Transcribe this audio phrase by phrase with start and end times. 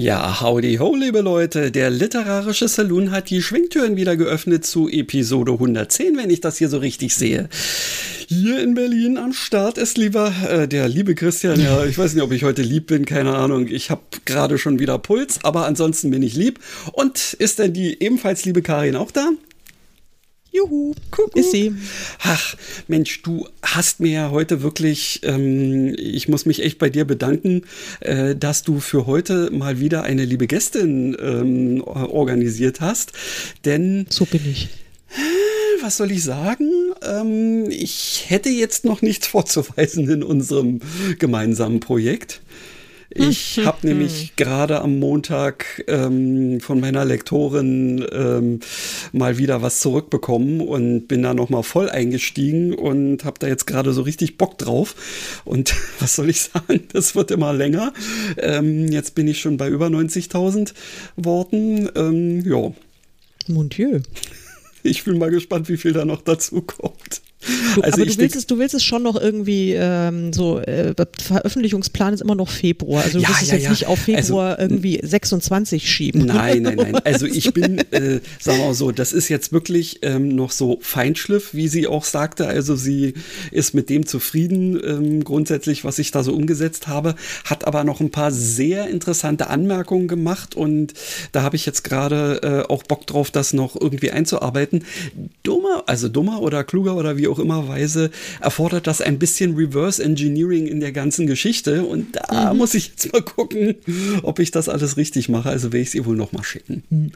[0.00, 1.72] Ja, howdy ho, liebe Leute.
[1.72, 6.68] Der literarische Saloon hat die Schwingtüren wieder geöffnet zu Episode 110, wenn ich das hier
[6.68, 7.48] so richtig sehe.
[8.28, 11.60] Hier in Berlin am Start ist lieber äh, der liebe Christian.
[11.60, 13.66] Ja, ich weiß nicht, ob ich heute lieb bin, keine Ahnung.
[13.66, 16.60] Ich habe gerade schon wieder Puls, aber ansonsten bin ich lieb.
[16.92, 19.30] Und ist denn die ebenfalls liebe Karin auch da?
[20.52, 21.36] Juhu, Kuckuck.
[21.36, 21.74] ist sie.
[22.20, 22.56] Ach,
[22.88, 27.62] Mensch, du hast mir ja heute wirklich, ähm, ich muss mich echt bei dir bedanken,
[28.00, 33.12] äh, dass du für heute mal wieder eine liebe Gästin ähm, organisiert hast.
[33.64, 34.06] Denn.
[34.08, 34.68] So bin ich.
[35.82, 36.70] Was soll ich sagen?
[37.02, 40.80] Ähm, ich hätte jetzt noch nichts vorzuweisen in unserem
[41.18, 42.40] gemeinsamen Projekt.
[43.10, 44.28] Ich hm, habe nämlich hm.
[44.36, 48.60] gerade am Montag ähm, von meiner Lektorin ähm,
[49.12, 53.66] mal wieder was zurückbekommen und bin da noch mal voll eingestiegen und habe da jetzt
[53.66, 55.40] gerade so richtig Bock drauf.
[55.46, 56.86] Und was soll ich sagen?
[56.92, 57.94] Das wird immer länger.
[58.36, 60.74] Ähm, jetzt bin ich schon bei über 90.000
[61.16, 61.88] Worten.
[61.96, 62.72] Ähm, ja.
[63.46, 64.00] Mon Dieu.
[64.82, 67.22] Ich bin mal gespannt, wie viel da noch dazu kommt.
[67.74, 70.94] Du, also aber du willst, es, du willst es schon noch irgendwie ähm, so, äh,
[71.22, 73.02] Veröffentlichungsplan ist immer noch Februar.
[73.04, 73.70] Also du ja, willst es ja, jetzt ja.
[73.70, 76.26] nicht auf Februar also, irgendwie 26 schieben.
[76.26, 76.96] Nein, nein, nein.
[77.04, 80.78] Also ich bin, äh, sagen wir mal so, das ist jetzt wirklich ähm, noch so
[80.80, 82.46] Feinschliff, wie sie auch sagte.
[82.46, 83.14] Also sie
[83.50, 88.00] ist mit dem zufrieden, ähm, grundsätzlich, was ich da so umgesetzt habe, hat aber noch
[88.00, 90.94] ein paar sehr interessante Anmerkungen gemacht und
[91.32, 94.84] da habe ich jetzt gerade äh, auch Bock drauf, das noch irgendwie einzuarbeiten.
[95.42, 100.02] Dummer, also dummer oder kluger oder wie auch immer Weise erfordert das ein bisschen Reverse
[100.02, 101.84] Engineering in der ganzen Geschichte.
[101.84, 102.58] Und da mhm.
[102.58, 103.76] muss ich jetzt mal gucken,
[104.22, 105.48] ob ich das alles richtig mache.
[105.48, 106.82] Also werde ich es ihr wohl noch mal schicken.
[106.90, 107.12] Mhm.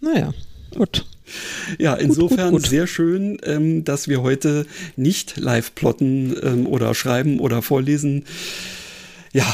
[0.00, 0.34] Naja,
[0.74, 1.06] gut.
[1.78, 2.70] Ja, insofern gut, gut, gut.
[2.70, 8.24] sehr schön, ähm, dass wir heute nicht live plotten ähm, oder schreiben oder vorlesen.
[9.32, 9.46] Ja,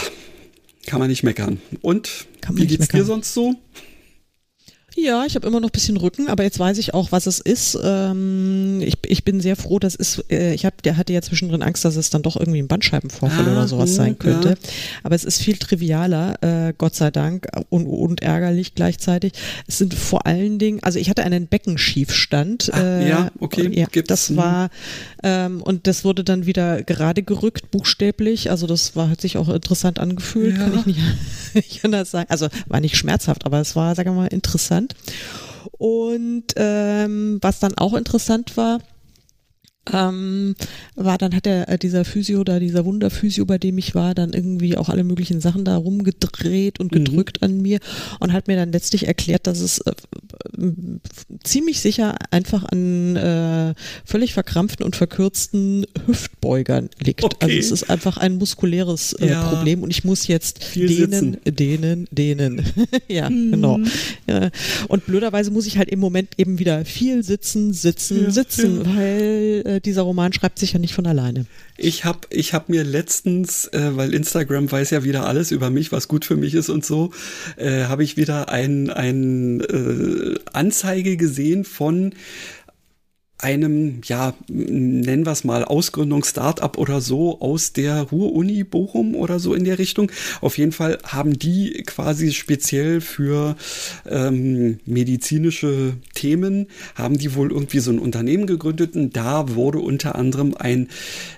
[0.86, 1.60] kann man nicht meckern.
[1.80, 3.00] Und wie geht's meckern.
[3.00, 3.54] dir sonst so?
[4.94, 7.40] Ja, ich habe immer noch ein bisschen Rücken, aber jetzt weiß ich auch, was es
[7.40, 7.78] ist.
[7.82, 11.62] Ähm, ich, ich bin sehr froh, dass es, äh, ich hab, der hatte ja zwischendrin
[11.62, 14.50] Angst, dass es dann doch irgendwie ein Bandscheibenvorfall ah, oder sowas oh, sein könnte.
[14.50, 14.54] Ja.
[15.02, 19.32] Aber es ist viel trivialer, äh, Gott sei Dank, und, und ärgerlich gleichzeitig.
[19.66, 22.70] Es sind vor allen Dingen, also ich hatte einen Beckenschiefstand.
[22.74, 23.70] Ah, äh, ja, okay.
[23.72, 24.68] Ja, das war,
[25.22, 28.50] ähm, und das wurde dann wieder gerade gerückt, buchstäblich.
[28.50, 30.64] Also das war, hat sich auch interessant angefühlt, ja.
[30.64, 31.00] kann ich nicht,
[31.54, 32.26] nicht anders sagen.
[32.28, 34.94] Also war nicht schmerzhaft, aber es war, sagen wir mal, interessant interessant.
[35.78, 38.80] Und ähm, was dann auch interessant war,
[39.92, 40.54] ähm,
[40.94, 44.32] war dann hat er äh, dieser Physio da dieser Wunderphysio, bei dem ich war, dann
[44.32, 47.04] irgendwie auch alle möglichen Sachen da rumgedreht und mhm.
[47.04, 47.44] gedrückt mhm.
[47.44, 47.78] an mir
[48.20, 49.92] und hat mir dann letztlich erklärt, dass es äh,
[51.42, 57.24] ziemlich sicher einfach an äh, völlig verkrampften und verkürzten Hüftbeugern liegt.
[57.24, 57.46] Also okay.
[57.46, 59.48] Also es ist einfach ein muskuläres äh, ja.
[59.48, 61.56] Problem und ich muss jetzt Viel dehnen, sitzen.
[61.56, 62.64] dehnen, dehnen.
[63.08, 63.50] ja, mhm.
[63.50, 63.80] genau.
[64.28, 64.50] Ja.
[64.86, 69.71] Und blöderweise muss ich halt im Moment eben wieder viel sitzen, sitzen, ja, sitzen, weil
[69.72, 71.46] äh, dieser Roman schreibt sich ja nicht von alleine.
[71.76, 75.92] Ich habe ich hab mir letztens, äh, weil Instagram weiß ja wieder alles über mich,
[75.92, 77.12] was gut für mich ist und so,
[77.56, 82.14] äh, habe ich wieder ein, ein äh, Anzeige gesehen von
[83.42, 89.54] einem, ja, nennen wir es mal, Ausgründungs-Startup oder so aus der Ruhr-Uni Bochum oder so
[89.54, 90.10] in der Richtung.
[90.40, 93.56] Auf jeden Fall haben die quasi speziell für
[94.08, 100.14] ähm, medizinische Themen, haben die wohl irgendwie so ein Unternehmen gegründet und da wurde unter
[100.14, 100.88] anderem ein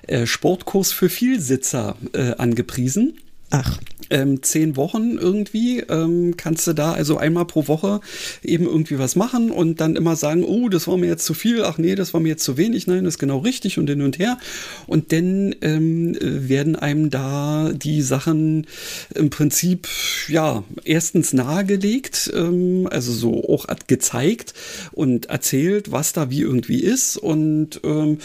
[0.06, 3.14] äh, Sportkurs für Vielsitzer äh, angepriesen.
[3.54, 3.78] Ach.
[4.10, 8.00] Ähm, zehn Wochen irgendwie ähm, kannst du da also einmal pro Woche
[8.42, 11.62] eben irgendwie was machen und dann immer sagen, oh, das war mir jetzt zu viel,
[11.62, 14.02] ach nee, das war mir jetzt zu wenig, nein, das ist genau richtig und hin
[14.02, 14.38] und her.
[14.86, 18.66] Und dann ähm, werden einem da die Sachen
[19.14, 19.88] im Prinzip,
[20.28, 24.52] ja, erstens nahegelegt, ähm, also so auch gezeigt
[24.92, 28.18] und erzählt, was da wie irgendwie ist und ähm,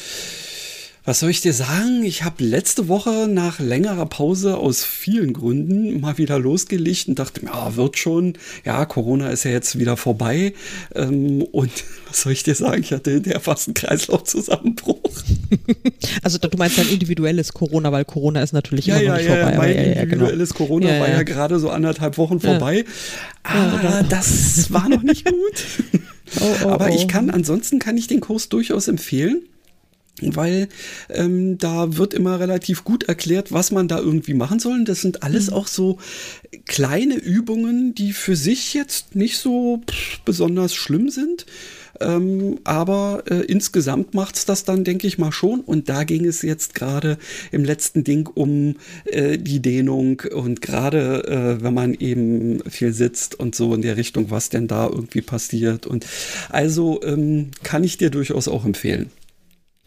[1.09, 2.03] was soll ich dir sagen?
[2.03, 7.41] Ich habe letzte Woche nach längerer Pause aus vielen Gründen mal wieder losgelegt und dachte,
[7.43, 8.33] ja, wird schon.
[8.63, 10.53] Ja, Corona ist ja jetzt wieder vorbei.
[10.93, 11.71] Ähm, und
[12.07, 12.83] was soll ich dir sagen?
[12.83, 14.99] Ich hatte hinterher fast einen Kreislaufzusammenbruch.
[16.21, 19.29] Also du meinst ein individuelles Corona, weil Corona ist natürlich ja, immer ja, noch nicht
[19.29, 19.57] ja, vorbei.
[19.57, 20.67] Mein ja, ja, individuelles genau.
[20.67, 22.85] Corona war ja gerade so anderthalb Wochen vorbei.
[23.43, 25.65] Aber das war noch nicht gut.
[26.41, 27.07] Oh, oh, Aber ich oh.
[27.07, 29.41] kann, ansonsten kann ich den Kurs durchaus empfehlen
[30.21, 30.67] weil
[31.09, 34.73] ähm, da wird immer relativ gut erklärt, was man da irgendwie machen soll.
[34.73, 35.53] Und das sind alles mhm.
[35.53, 35.97] auch so
[36.65, 39.81] kleine Übungen, die für sich jetzt nicht so
[40.25, 41.45] besonders schlimm sind.
[42.01, 45.61] Ähm, aber äh, insgesamt macht's das dann, denke ich mal, schon.
[45.61, 47.17] Und da ging es jetzt gerade
[47.51, 48.75] im letzten Ding um
[49.05, 51.23] äh, die Dehnung und gerade
[51.59, 55.21] äh, wenn man eben viel sitzt und so in der Richtung, was denn da irgendwie
[55.21, 55.87] passiert.
[55.87, 56.05] Und
[56.49, 59.11] also ähm, kann ich dir durchaus auch empfehlen.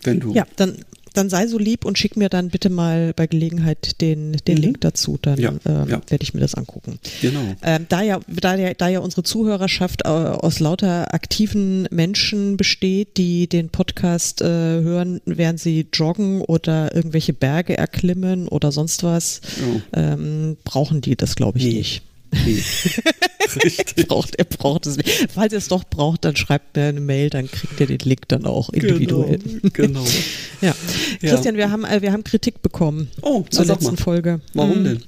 [0.03, 0.35] Wenn du.
[0.35, 0.77] Ja, dann
[1.15, 4.63] dann sei so lieb und schick mir dann bitte mal bei Gelegenheit den, den mhm.
[4.63, 5.19] Link dazu.
[5.21, 6.01] Dann ja, ähm, ja.
[6.09, 6.99] werde ich mir das angucken.
[7.21, 7.41] Genau.
[7.63, 13.17] Ähm, da, ja, da, ja, da ja unsere Zuhörerschaft äh, aus lauter aktiven Menschen besteht,
[13.17, 19.41] die den Podcast äh, hören, während sie joggen oder irgendwelche Berge erklimmen oder sonst was,
[19.61, 19.81] oh.
[19.93, 21.75] ähm, brauchen die das, glaube ich, nee.
[21.75, 22.03] nicht.
[22.33, 22.63] Nee.
[23.63, 24.09] Richtig.
[24.09, 25.29] braucht, er braucht es nicht.
[25.33, 28.29] Falls ihr es doch braucht, dann schreibt mir eine Mail, dann kriegt ihr den Link
[28.29, 29.39] dann auch individuell.
[29.39, 29.71] Genau.
[29.73, 30.05] genau.
[30.61, 30.75] ja.
[31.21, 31.31] ja.
[31.31, 33.97] Christian, wir haben, äh, wir haben Kritik bekommen oh, zur letzten.
[33.97, 34.41] Folge.
[34.55, 34.85] Warum hm.
[34.85, 35.05] denn?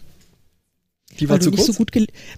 [1.20, 1.66] Die war Weil zu kurz?
[1.66, 1.90] So gut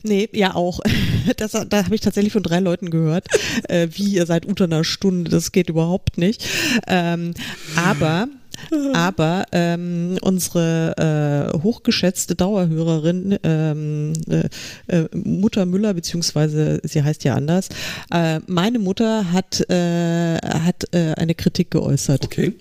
[0.03, 0.81] nee, ja auch.
[1.39, 3.27] Das, da habe ich tatsächlich von drei Leuten gehört,
[3.69, 6.47] äh, wie ihr seid unter einer Stunde, das geht überhaupt nicht.
[6.87, 7.35] Ähm,
[7.75, 8.29] aber
[8.95, 14.49] aber ähm, unsere äh, hochgeschätzte Dauerhörerin ähm, äh,
[14.87, 17.69] äh, Mutter Müller, beziehungsweise sie heißt ja anders,
[18.11, 22.25] äh, meine Mutter hat, äh, hat äh, eine Kritik geäußert.
[22.25, 22.55] Okay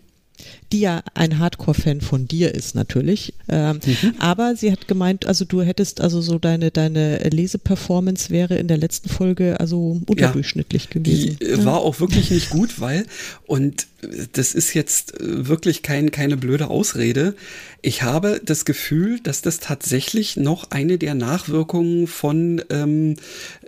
[0.71, 3.33] die ja ein Hardcore-Fan von dir ist natürlich.
[3.49, 4.15] Ähm, mhm.
[4.19, 8.77] Aber sie hat gemeint, also du hättest also so deine, deine Leseperformance wäre in der
[8.77, 11.37] letzten Folge also unterdurchschnittlich ja, gewesen.
[11.41, 11.65] Die ja.
[11.65, 13.05] war auch wirklich nicht gut, weil,
[13.45, 13.87] und
[14.33, 17.35] das ist jetzt wirklich kein, keine blöde Ausrede,
[17.81, 23.15] ich habe das Gefühl, dass das tatsächlich noch eine der Nachwirkungen von, ähm,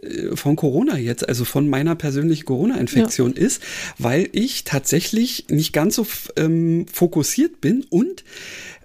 [0.02, 3.42] äh, von Corona jetzt, also von meiner persönlichen Corona-Infektion ja.
[3.42, 3.62] ist,
[4.00, 8.24] weil ich tatsächlich nicht ganz so ähm, fokussiert bin und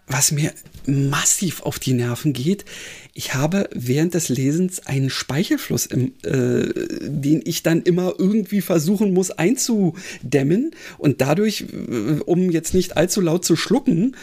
[0.06, 0.52] was mir
[0.86, 2.64] massiv auf die Nerven geht,
[3.14, 6.68] ich habe während des Lesens einen Speichelfluss, im, äh,
[7.02, 13.20] den ich dann immer irgendwie versuchen muss einzudämmen und dadurch, äh, um jetzt nicht allzu
[13.20, 14.16] laut zu schlucken,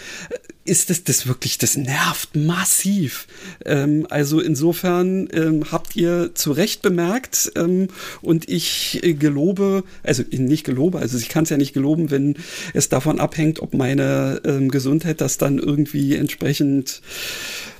[0.65, 3.27] ist das, das wirklich, das nervt massiv.
[3.65, 7.87] Ähm, also insofern ähm, habt ihr zu Recht bemerkt ähm,
[8.21, 12.35] und ich äh, gelobe, also nicht gelobe, also ich kann es ja nicht geloben, wenn
[12.73, 17.01] es davon abhängt, ob meine ähm, Gesundheit das dann irgendwie entsprechend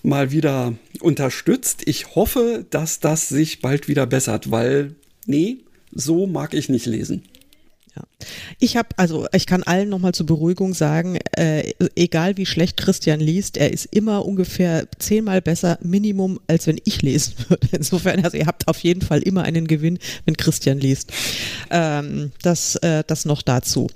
[0.02, 1.84] mal wieder unterstützt.
[1.86, 5.60] Ich hoffe, dass das sich bald wieder bessert, weil nee,
[5.92, 7.24] so mag ich nicht lesen.
[8.00, 8.28] Ja.
[8.60, 13.20] Ich habe, also ich kann allen nochmal zur Beruhigung sagen, äh, egal wie schlecht Christian
[13.20, 17.68] liest, er ist immer ungefähr zehnmal besser Minimum, als wenn ich lesen würde.
[17.72, 21.12] Insofern, also ihr habt auf jeden Fall immer einen Gewinn, wenn Christian liest.
[21.70, 23.88] Ähm, das, äh, das noch dazu.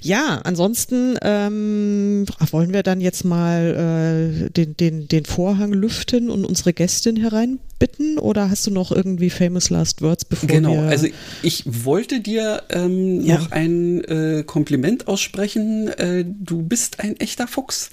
[0.00, 6.44] Ja, ansonsten ähm, wollen wir dann jetzt mal äh, den, den, den Vorhang lüften und
[6.44, 10.76] unsere Gästin hereinbitten oder hast du noch irgendwie famous last words bevor genau, wir...
[10.76, 11.08] Genau, also
[11.42, 13.43] ich wollte dir ähm, ja.
[13.44, 15.88] Noch ein äh, Kompliment aussprechen.
[15.88, 17.90] Äh, du bist ein echter Fuchs.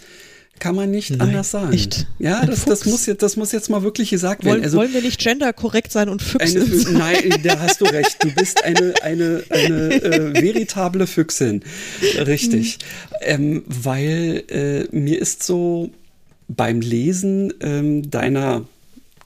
[0.60, 1.74] Kann man nicht Nein, anders sagen.
[1.74, 2.06] Echt?
[2.20, 4.64] Ja, das, das, muss jetzt, das muss jetzt mal wirklich gesagt werden.
[4.64, 6.94] Also, wollen wir nicht genderkorrekt sein und Füchse sein?
[6.94, 8.24] Nein, da hast du recht.
[8.24, 11.64] Du bist eine, eine, eine äh, veritable Füchsin.
[12.28, 12.78] Richtig.
[12.78, 13.16] Mhm.
[13.22, 15.90] Ähm, weil äh, mir ist so
[16.48, 18.66] beim Lesen ähm, deiner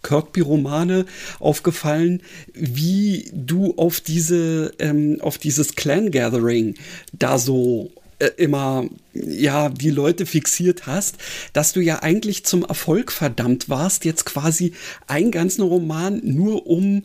[0.05, 1.05] Kirkby-Romane
[1.39, 2.21] aufgefallen,
[2.53, 6.75] wie du auf diese, ähm, auf dieses Clan-Gathering
[7.13, 11.17] da so äh, immer ja die Leute fixiert hast,
[11.53, 14.73] dass du ja eigentlich zum Erfolg verdammt warst, jetzt quasi
[15.07, 17.03] einen ganzen Roman nur um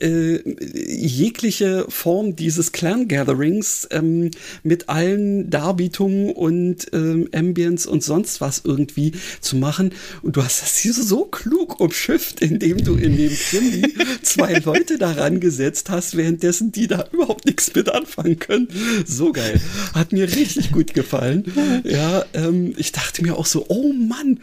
[0.00, 0.40] äh,
[0.74, 4.30] jegliche Form dieses Clan-Gatherings ähm,
[4.62, 9.92] mit allen Darbietungen und ähm, Ambience und sonst was irgendwie zu machen.
[10.22, 14.98] Und du hast das hier so klug umschifft, indem du in dem Krimi zwei Leute
[14.98, 18.68] daran gesetzt hast, währenddessen die da überhaupt nichts mit anfangen können.
[19.06, 19.60] So geil.
[19.94, 21.44] Hat mir richtig gut gefallen.
[21.84, 24.40] Ja, ähm, ich dachte mir auch so, oh Mann,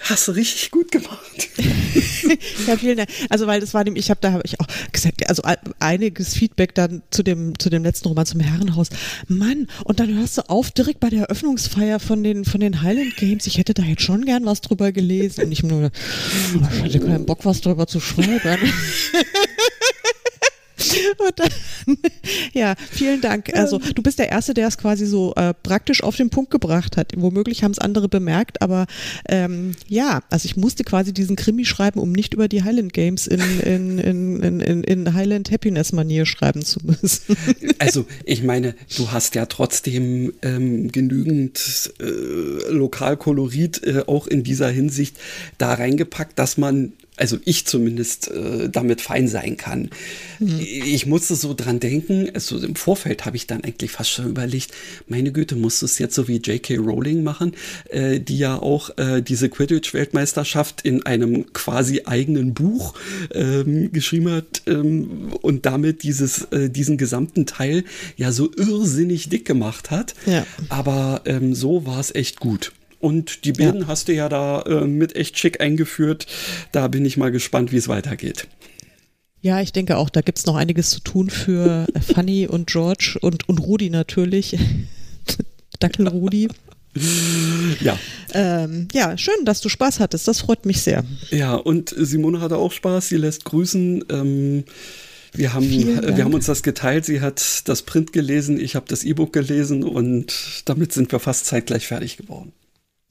[0.00, 1.48] hast du richtig gut gemacht.
[2.66, 3.08] ja, vielen Dank.
[3.28, 4.66] Also, weil das war dem, ich habe da habe ich auch
[5.26, 5.42] also
[5.78, 8.88] einiges Feedback dann zu dem, zu dem letzten Roman zum Herrenhaus.
[9.28, 13.16] Mann, und dann hörst du auf direkt bei der Eröffnungsfeier von den, von den Highland
[13.16, 13.46] Games.
[13.46, 15.44] Ich hätte da jetzt schon gern was drüber gelesen.
[15.44, 18.40] Und ich nur, oh, ich hatte keinen Bock, was drüber zu schreiben.
[21.36, 21.48] dann,
[22.52, 23.54] ja, vielen Dank.
[23.54, 26.96] Also du bist der Erste, der es quasi so äh, praktisch auf den Punkt gebracht
[26.96, 27.12] hat.
[27.16, 28.86] Womöglich haben es andere bemerkt, aber
[29.28, 33.26] ähm, ja, also ich musste quasi diesen Krimi schreiben, um nicht über die Highland Games
[33.26, 37.36] in, in, in, in, in Highland Happiness Manier schreiben zu müssen.
[37.78, 44.68] Also ich meine, du hast ja trotzdem ähm, genügend äh, Lokalkolorit äh, auch in dieser
[44.68, 45.16] Hinsicht
[45.58, 49.90] da reingepackt, dass man also ich zumindest äh, damit fein sein kann.
[50.40, 50.58] Mhm.
[50.58, 54.72] Ich musste so dran denken, also im Vorfeld habe ich dann eigentlich fast schon überlegt,
[55.06, 56.78] meine Güte, musst du es jetzt so wie J.K.
[56.78, 57.52] Rowling machen,
[57.90, 62.94] äh, die ja auch äh, diese Quidditch-Weltmeisterschaft in einem quasi eigenen Buch
[63.32, 67.84] ähm, geschrieben hat ähm, und damit dieses, äh, diesen gesamten Teil
[68.16, 70.14] ja so irrsinnig dick gemacht hat.
[70.26, 70.44] Ja.
[70.70, 72.72] Aber ähm, so war es echt gut.
[73.02, 73.86] Und die Bilden ja.
[73.88, 76.26] hast du ja da äh, mit echt schick eingeführt.
[76.70, 78.46] Da bin ich mal gespannt, wie es weitergeht.
[79.40, 83.18] Ja, ich denke auch, da gibt es noch einiges zu tun für Fanny und George
[83.20, 84.56] und, und Rudi natürlich.
[85.80, 86.48] Dackel Rudi.
[87.80, 87.98] Ja.
[88.34, 90.28] Ähm, ja, schön, dass du Spaß hattest.
[90.28, 91.02] Das freut mich sehr.
[91.30, 93.08] Ja, und Simone hatte auch Spaß.
[93.08, 94.04] Sie lässt grüßen.
[94.10, 94.64] Ähm,
[95.32, 97.04] wir haben, wir haben uns das geteilt.
[97.04, 101.46] Sie hat das Print gelesen, ich habe das E-Book gelesen und damit sind wir fast
[101.46, 102.52] zeitgleich fertig geworden.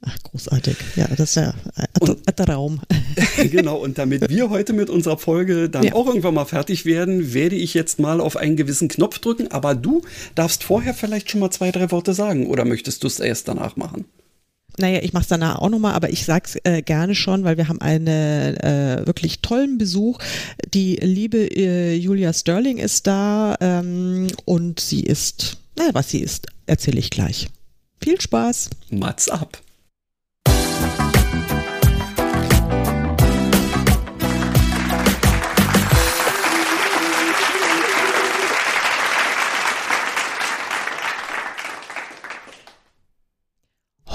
[0.04, 0.76] Ach, großartig.
[0.96, 2.82] Ja, das ist ja ein Raum.
[3.52, 5.94] genau, und damit wir heute mit unserer Folge dann ja.
[5.94, 9.52] auch irgendwann mal fertig werden, werde ich jetzt mal auf einen gewissen Knopf drücken.
[9.52, 10.02] Aber du
[10.34, 13.76] darfst vorher vielleicht schon mal zwei, drei Worte sagen oder möchtest du es erst danach
[13.76, 14.06] machen?
[14.78, 17.68] Naja, ich mache es danach auch nochmal, aber ich sag's äh, gerne schon, weil wir
[17.68, 20.18] haben einen äh, wirklich tollen Besuch.
[20.74, 26.48] Die liebe äh, Julia Sterling ist da ähm, und sie ist, naja, was sie ist,
[26.66, 27.50] erzähle ich gleich.
[28.02, 28.70] Viel Spaß.
[28.90, 29.62] Mats ab.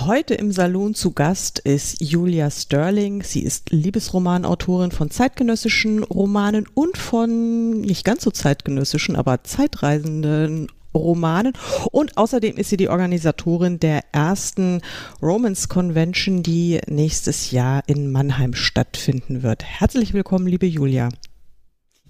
[0.06, 3.24] Heute im Salon zu Gast ist Julia Sterling.
[3.24, 11.54] Sie ist Liebesromanautorin von zeitgenössischen Romanen und von nicht ganz so zeitgenössischen, aber zeitreisenden Romanen.
[11.90, 14.80] Und außerdem ist sie die Organisatorin der ersten
[15.20, 19.64] Romance Convention, die nächstes Jahr in Mannheim stattfinden wird.
[19.64, 21.08] Herzlich willkommen, liebe Julia.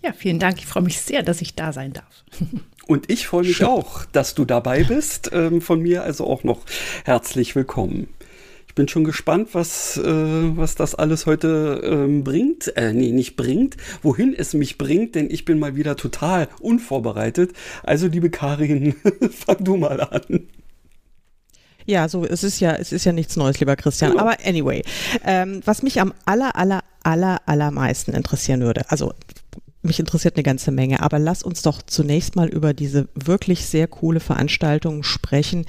[0.02, 0.58] Ja, vielen Dank.
[0.58, 2.24] Ich freue mich sehr, dass ich da sein darf.
[2.86, 3.66] Und ich freue mich Schön.
[3.66, 5.30] auch, dass du dabei bist.
[5.32, 6.60] Ähm, von mir also auch noch
[7.04, 8.08] herzlich willkommen.
[8.68, 12.76] Ich bin schon gespannt, was, äh, was das alles heute ähm, bringt.
[12.76, 17.52] Äh, nee, nicht bringt, wohin es mich bringt, denn ich bin mal wieder total unvorbereitet.
[17.82, 18.94] Also, liebe Karin,
[19.30, 20.46] fang du mal an.
[21.86, 24.12] Ja, so es ist ja, es ist ja nichts Neues, lieber Christian.
[24.12, 24.22] Genau.
[24.22, 24.82] Aber anyway,
[25.24, 29.12] ähm, was mich am aller, aller, aller, allermeisten interessieren würde, also
[29.86, 33.86] mich interessiert eine ganze Menge, aber lass uns doch zunächst mal über diese wirklich sehr
[33.86, 35.64] coole Veranstaltung sprechen,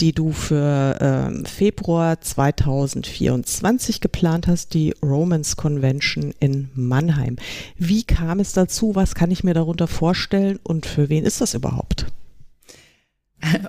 [0.00, 7.36] die du für ähm, Februar 2024 geplant hast, die Romance Convention in Mannheim.
[7.76, 8.94] Wie kam es dazu?
[8.94, 12.06] Was kann ich mir darunter vorstellen und für wen ist das überhaupt?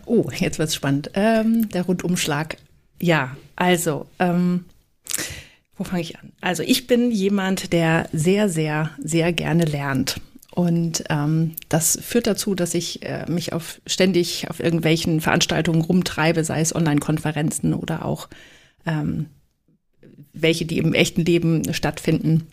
[0.05, 1.11] Oh, jetzt wird's spannend.
[1.13, 2.57] Ähm, der Rundumschlag.
[2.99, 4.65] Ja, also ähm,
[5.81, 6.31] wo fange ich an?
[6.41, 10.21] Also ich bin jemand, der sehr, sehr, sehr gerne lernt.
[10.53, 16.43] Und ähm, das führt dazu, dass ich äh, mich auf, ständig auf irgendwelchen Veranstaltungen rumtreibe,
[16.43, 18.29] sei es Online-Konferenzen oder auch
[18.85, 19.25] ähm,
[20.33, 22.45] welche, die im echten Leben stattfinden.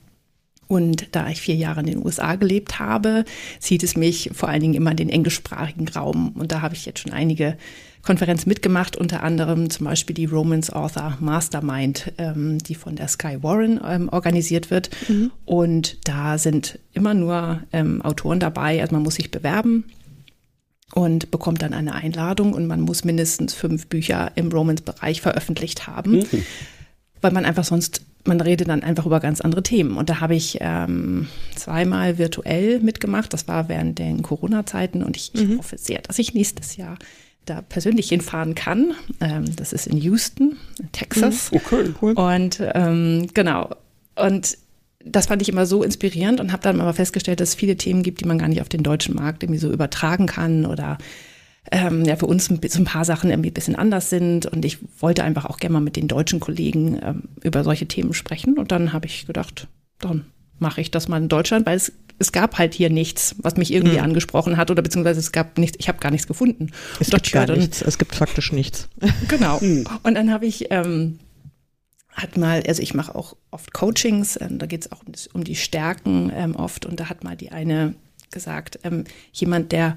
[0.66, 3.26] Und da ich vier Jahre in den USA gelebt habe,
[3.58, 6.32] zieht es mich vor allen Dingen immer in den englischsprachigen Raum.
[6.32, 7.58] Und da habe ich jetzt schon einige
[8.02, 13.42] Konferenz mitgemacht, unter anderem zum Beispiel die Romance Author Mastermind, ähm, die von der Sky
[13.42, 14.90] Warren ähm, organisiert wird.
[15.08, 15.30] Mhm.
[15.44, 18.80] Und da sind immer nur ähm, Autoren dabei.
[18.80, 19.84] Also man muss sich bewerben
[20.94, 26.20] und bekommt dann eine Einladung und man muss mindestens fünf Bücher im Romance-Bereich veröffentlicht haben,
[26.20, 26.44] mhm.
[27.20, 29.96] weil man einfach sonst man redet dann einfach über ganz andere Themen.
[29.96, 33.32] Und da habe ich ähm, zweimal virtuell mitgemacht.
[33.32, 35.52] Das war während den Corona-Zeiten und ich, mhm.
[35.52, 36.98] ich hoffe sehr, dass ich nächstes Jahr
[37.48, 38.94] da persönlich hinfahren kann.
[39.20, 40.56] Ähm, das ist in Houston,
[40.92, 41.50] Texas.
[41.50, 41.58] Mhm.
[41.58, 42.12] Okay, cool.
[42.12, 43.70] Und ähm, genau.
[44.16, 44.58] Und
[45.04, 48.02] das fand ich immer so inspirierend und habe dann aber festgestellt, dass es viele Themen
[48.02, 50.98] gibt, die man gar nicht auf den deutschen Markt irgendwie so übertragen kann oder
[51.70, 54.46] ähm, ja für uns ein, so ein paar Sachen irgendwie ein bisschen anders sind.
[54.46, 58.14] Und ich wollte einfach auch gerne mal mit den deutschen Kollegen ähm, über solche Themen
[58.14, 58.58] sprechen.
[58.58, 60.24] Und dann habe ich gedacht, dann
[60.58, 63.72] mache ich das mal in Deutschland, weil es es gab halt hier nichts, was mich
[63.72, 64.04] irgendwie mhm.
[64.04, 66.70] angesprochen hat oder beziehungsweise es gab nichts, ich habe gar nichts gefunden.
[66.98, 68.88] Es gibt gar nichts, es gibt faktisch nichts.
[69.28, 69.58] Genau.
[69.60, 69.86] Mhm.
[70.02, 71.18] Und dann habe ich ähm,
[72.12, 75.44] hat mal, also ich mache auch oft Coachings, ähm, da geht es auch um, um,
[75.44, 77.94] die Stärken ähm, oft und da hat mal die eine
[78.30, 79.96] gesagt, ähm, jemand, der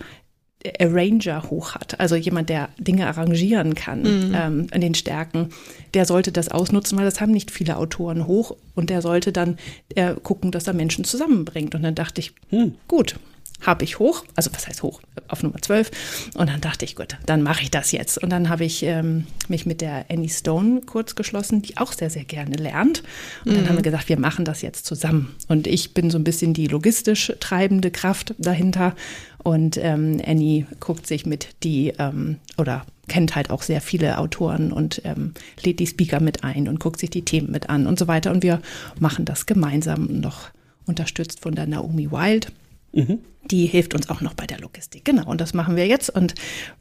[0.80, 4.36] Arranger hoch hat, also jemand, der Dinge arrangieren kann mhm.
[4.36, 5.50] ähm, in den Stärken,
[5.94, 9.58] der sollte das ausnutzen, weil das haben nicht viele Autoren hoch und der sollte dann
[9.96, 11.75] äh, gucken, dass er Menschen zusammenbringt.
[11.75, 12.75] Und dann dachte ich, hm.
[12.88, 13.15] gut,
[13.62, 15.91] habe ich hoch, also was heißt hoch, auf Nummer 12.
[16.34, 18.18] Und dann dachte ich, gut, dann mache ich das jetzt.
[18.18, 22.10] Und dann habe ich ähm, mich mit der Annie Stone kurz geschlossen, die auch sehr,
[22.10, 23.03] sehr gerne lernt.
[23.46, 23.56] Und mhm.
[23.58, 25.36] dann haben wir gesagt, wir machen das jetzt zusammen.
[25.48, 28.96] Und ich bin so ein bisschen die logistisch treibende Kraft dahinter.
[29.43, 34.71] Und ähm, Annie guckt sich mit die ähm, oder kennt halt auch sehr viele Autoren
[34.71, 35.33] und ähm,
[35.63, 38.31] lädt die Speaker mit ein und guckt sich die Themen mit an und so weiter.
[38.31, 38.62] Und wir
[39.00, 40.50] machen das gemeinsam noch
[40.86, 42.51] unterstützt von der Naomi Wild.
[42.93, 43.19] Mhm.
[43.50, 45.03] Die hilft uns auch noch bei der Logistik.
[45.03, 46.10] Genau, und das machen wir jetzt.
[46.12, 46.36] Und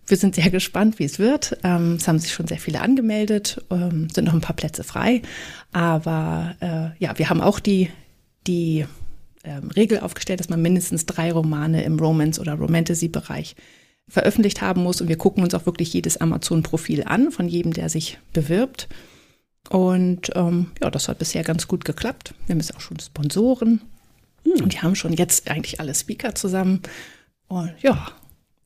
[0.06, 1.58] wir sind sehr gespannt, wie es wird.
[1.64, 5.22] Ähm, es haben sich schon sehr viele angemeldet, ähm, sind noch ein paar Plätze frei.
[5.72, 7.88] Aber äh, ja, wir haben auch die,
[8.46, 8.84] die
[9.44, 13.56] ähm, Regel aufgestellt, dass man mindestens drei Romane im Romance- oder Romantasy-Bereich
[14.08, 15.00] veröffentlicht haben muss.
[15.00, 18.88] Und wir gucken uns auch wirklich jedes Amazon-Profil an, von jedem, der sich bewirbt.
[19.68, 22.34] Und ähm, ja, das hat bisher ganz gut geklappt.
[22.46, 23.82] Wir haben jetzt auch schon Sponsoren.
[24.44, 24.64] Hm.
[24.64, 26.80] Und die haben schon jetzt eigentlich alle Speaker zusammen.
[27.48, 28.08] Und ja,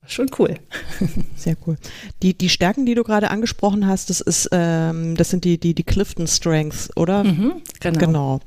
[0.07, 0.59] schon cool.
[1.37, 1.76] Sehr cool.
[2.23, 5.75] Die, die Stärken, die du gerade angesprochen hast, das ist, ähm, das sind die, die,
[5.75, 7.25] die Clifton Strengths, oder?
[7.25, 7.99] Mhm, genau.
[7.99, 8.40] genau.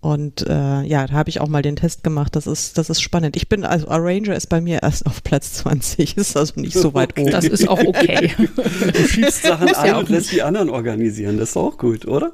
[0.00, 2.36] Und äh, ja, da habe ich auch mal den Test gemacht.
[2.36, 3.36] Das ist, das ist spannend.
[3.36, 6.94] Ich bin, also Arranger ist bei mir erst auf Platz 20, ist also nicht so
[6.94, 7.30] weit oben.
[7.30, 8.30] Das ist auch okay.
[8.36, 11.38] du schiebst Sachen ein ja und lässt die anderen organisieren.
[11.38, 12.32] Das ist auch gut, oder?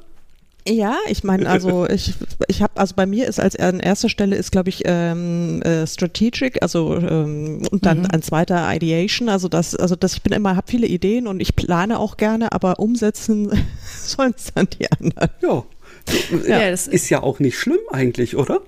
[0.69, 2.15] Ja, ich meine, also ich,
[2.47, 5.87] ich habe, also bei mir ist als an erster Stelle ist, glaube ich, ähm, äh,
[5.89, 8.09] Strategic, also ähm, und dann mhm.
[8.13, 11.57] ein zweiter Ideation, also das, also das, ich bin immer, habe viele Ideen und ich
[11.57, 13.51] plane auch gerne, aber umsetzen
[14.05, 15.31] sollen es dann die anderen.
[15.41, 15.65] Ja,
[16.47, 18.61] ja, das ist ja auch nicht schlimm eigentlich, oder?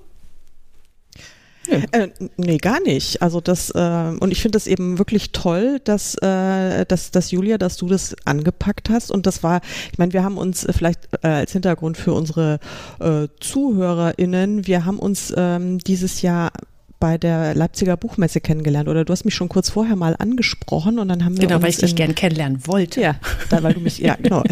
[1.67, 3.21] Äh, nee, gar nicht.
[3.21, 7.57] Also das, äh, und ich finde es eben wirklich toll, dass, äh, dass, dass Julia,
[7.57, 9.11] dass du das angepackt hast.
[9.11, 9.61] Und das war,
[9.91, 12.59] ich meine, wir haben uns vielleicht äh, als Hintergrund für unsere
[12.99, 16.51] äh, ZuhörerInnen, wir haben uns ähm, dieses Jahr
[16.99, 21.07] bei der Leipziger Buchmesse kennengelernt oder du hast mich schon kurz vorher mal angesprochen und
[21.09, 23.01] dann haben wir genau, weil ich dich gern kennenlernen wollte.
[23.01, 23.15] Ja,
[23.49, 24.43] da, weil du mich ja genau.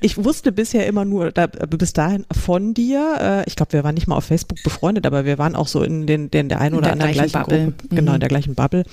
[0.00, 3.16] ich wusste bisher immer nur da, bis dahin von dir.
[3.20, 5.82] Äh, ich glaube, wir waren nicht mal auf Facebook befreundet, aber wir waren auch so
[5.82, 7.64] in den, den der einen oder anderen gleichen, gleichen Bubble.
[7.64, 8.20] Gruppe, genau in mhm.
[8.20, 8.84] der gleichen Bubble.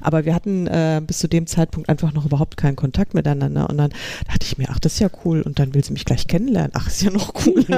[0.00, 3.78] Aber wir hatten äh, bis zu dem Zeitpunkt einfach noch überhaupt keinen Kontakt miteinander und
[3.78, 3.90] dann
[4.26, 6.72] dachte ich mir, ach, das ist ja cool und dann will sie mich gleich kennenlernen.
[6.74, 7.64] Ach, ist ja noch cool.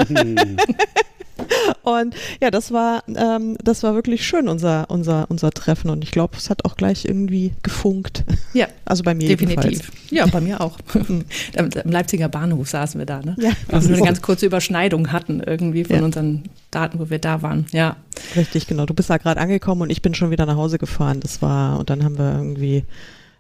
[1.82, 5.90] Und ja, das war, ähm, das war wirklich schön, unser, unser, unser Treffen.
[5.90, 8.24] Und ich glaube, es hat auch gleich irgendwie gefunkt.
[8.52, 8.68] Ja.
[8.84, 9.64] Also bei mir definitiv.
[9.64, 10.10] Jedenfalls.
[10.10, 10.78] Ja, bei mir auch.
[10.94, 13.36] Im Leipziger Bahnhof saßen wir da, ne?
[13.38, 13.50] Ja.
[13.68, 16.02] Also wir eine ganz kurze Überschneidung hatten irgendwie von ja.
[16.02, 17.66] unseren Daten, wo wir da waren.
[17.72, 17.96] Ja.
[18.36, 18.86] Richtig, genau.
[18.86, 21.20] Du bist da gerade angekommen und ich bin schon wieder nach Hause gefahren.
[21.20, 22.84] Das war, und dann haben wir irgendwie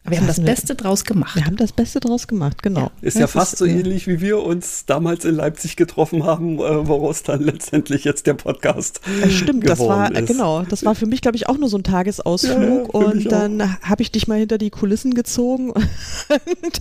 [0.04, 1.36] wir haben das Beste draus gemacht.
[1.36, 2.80] Wir haben das Beste draus gemacht, genau.
[2.80, 2.90] Ja.
[3.02, 6.58] Ist ja, ja fast ist, so ähnlich, wie wir uns damals in Leipzig getroffen haben,
[6.58, 10.26] äh, woraus dann letztendlich jetzt der Podcast äh, Stimmt, das war, ist.
[10.26, 13.78] genau, das war für mich, glaube ich, auch nur so ein Tagesausflug ja, und dann
[13.82, 16.80] habe ich dich mal hinter die Kulissen gezogen und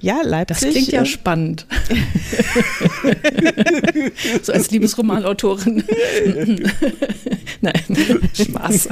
[0.00, 0.60] ja, Leipzig.
[0.60, 1.66] Das klingt ja äh, spannend.
[4.42, 5.84] so als Liebesromanautorin.
[7.60, 7.82] Nein,
[8.34, 8.88] Spaß.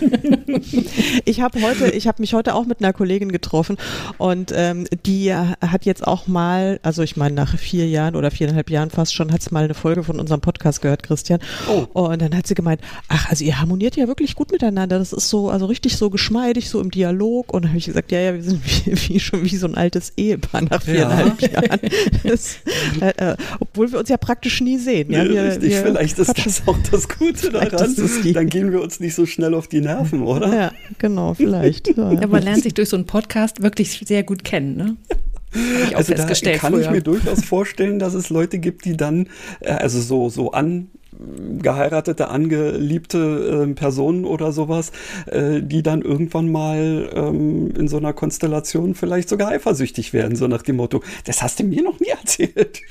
[1.24, 3.76] ich habe heute, ich habe mich heute auch mit einer Kollegin getroffen getroffen.
[4.18, 8.70] Und ähm, die hat jetzt auch mal, also ich meine, nach vier Jahren oder viereinhalb
[8.70, 11.40] Jahren fast schon, hat sie mal eine Folge von unserem Podcast gehört, Christian.
[11.68, 11.86] Oh.
[11.92, 14.98] Und dann hat sie gemeint, ach, also ihr harmoniert ja wirklich gut miteinander.
[14.98, 17.52] Das ist so, also richtig so geschmeidig, so im Dialog.
[17.52, 19.74] Und dann habe ich gesagt, ja, ja, wir sind wie, wie, schon wie so ein
[19.74, 21.48] altes Ehepaar nach viereinhalb ja.
[21.48, 21.80] Jahren.
[22.24, 22.58] Das,
[23.00, 25.10] äh, äh, obwohl wir uns ja praktisch nie sehen.
[25.10, 27.94] Ja, wir, richtig, wir vielleicht ist das auch das Gute daran.
[28.32, 30.54] Dann gehen wir uns nicht so schnell auf die Nerven, oder?
[30.54, 31.86] Ja, genau, vielleicht.
[31.96, 32.12] Ja.
[32.12, 34.96] ja man lernt sich durch so einen Podcast wirklich sehr gut kennen, ne?
[35.94, 36.24] also da
[36.56, 36.82] kann früher.
[36.82, 39.28] ich mir durchaus vorstellen, dass es Leute gibt, die dann,
[39.60, 40.88] äh, also so, so an
[41.62, 44.92] geheiratete, angeliebte äh, Personen oder sowas,
[45.26, 50.46] äh, die dann irgendwann mal ähm, in so einer Konstellation vielleicht sogar eifersüchtig werden, so
[50.46, 52.82] nach dem Motto, das hast du mir noch nie erzählt.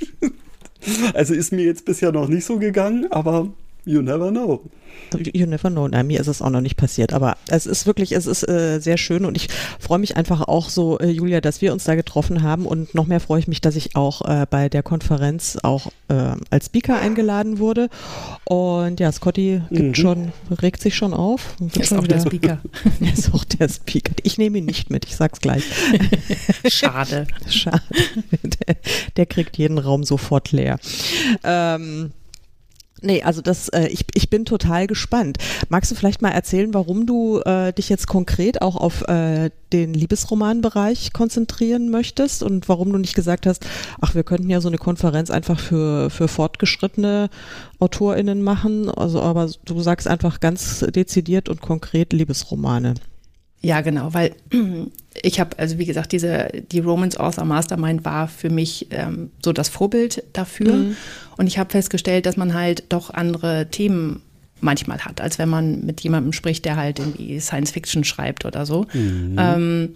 [1.14, 3.54] also ist mir jetzt bisher noch nicht so gegangen, aber
[3.86, 4.64] you never know.
[5.14, 5.88] You never know.
[5.88, 7.14] Nein, mir ist es auch noch nicht passiert.
[7.14, 10.70] Aber es ist wirklich, es ist äh, sehr schön und ich freue mich einfach auch
[10.70, 13.62] so, äh, Julia, dass wir uns da getroffen haben und noch mehr freue ich mich,
[13.62, 17.90] dass ich auch äh, bei der Konferenz auch äh, als Speaker eingeladen wurde.
[18.46, 19.96] Und ja, Scotty gibt mhm.
[19.96, 21.56] schon, regt sich schon auf.
[21.60, 22.58] Er ist auch wieder, der Speaker.
[23.02, 24.14] er ist auch der Speaker.
[24.24, 25.64] Ich nehme ihn nicht mit, ich sag's gleich.
[26.68, 27.28] Schade.
[27.48, 27.82] Schade.
[28.44, 28.76] Der,
[29.18, 30.80] der, kriegt jeden Raum sofort leer.
[31.44, 32.12] Ähm,
[33.06, 35.38] Nee, also das, äh, ich, ich bin total gespannt.
[35.70, 39.94] Magst du vielleicht mal erzählen, warum du äh, dich jetzt konkret auch auf äh, den
[39.94, 43.68] Liebesromanbereich konzentrieren möchtest und warum du nicht gesagt hast,
[44.02, 47.30] ach, wir könnten ja so eine Konferenz einfach für, für fortgeschrittene
[47.78, 48.90] AutorInnen machen.
[48.90, 52.96] Also, aber du sagst einfach ganz dezidiert und konkret Liebesromane.
[53.66, 54.36] Ja, genau, weil
[55.24, 59.54] ich habe, also wie gesagt, diese, die Romance Author Mastermind war für mich ähm, so
[59.54, 60.74] das Vorbild dafür.
[60.74, 60.98] Mhm.
[61.38, 64.22] Und ich habe festgestellt, dass man halt doch andere Themen
[64.62, 68.68] manchmal hat, als wenn man mit jemandem spricht, der halt irgendwie Science Fiction schreibt oder
[68.68, 68.86] so.
[68.94, 69.36] Mhm.
[69.40, 69.96] Ähm,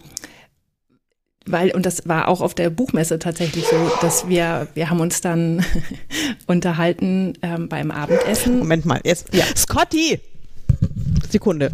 [1.45, 5.21] weil, und das war auch auf der Buchmesse tatsächlich so, dass wir, wir haben uns
[5.21, 5.63] dann
[6.47, 8.59] unterhalten ähm, beim Abendessen.
[8.59, 9.45] Moment mal, jetzt, ja.
[9.55, 10.19] Scotty!
[11.31, 11.71] Sekunde.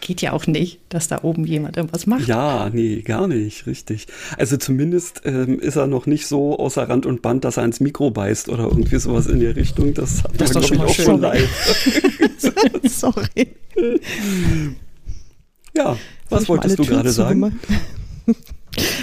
[0.00, 2.26] Geht ja auch nicht, dass da oben jemand irgendwas macht.
[2.26, 4.08] Ja, nee, gar nicht, richtig.
[4.36, 7.78] Also zumindest ähm, ist er noch nicht so außer Rand und Band, dass er ins
[7.78, 9.94] Mikro beißt oder irgendwie sowas in der Richtung.
[9.94, 12.28] Das hat das man, glaube ich, auch schon live.
[12.84, 13.54] Sorry.
[15.76, 15.96] Ja,
[16.30, 17.60] was wolltest du gerade sagen?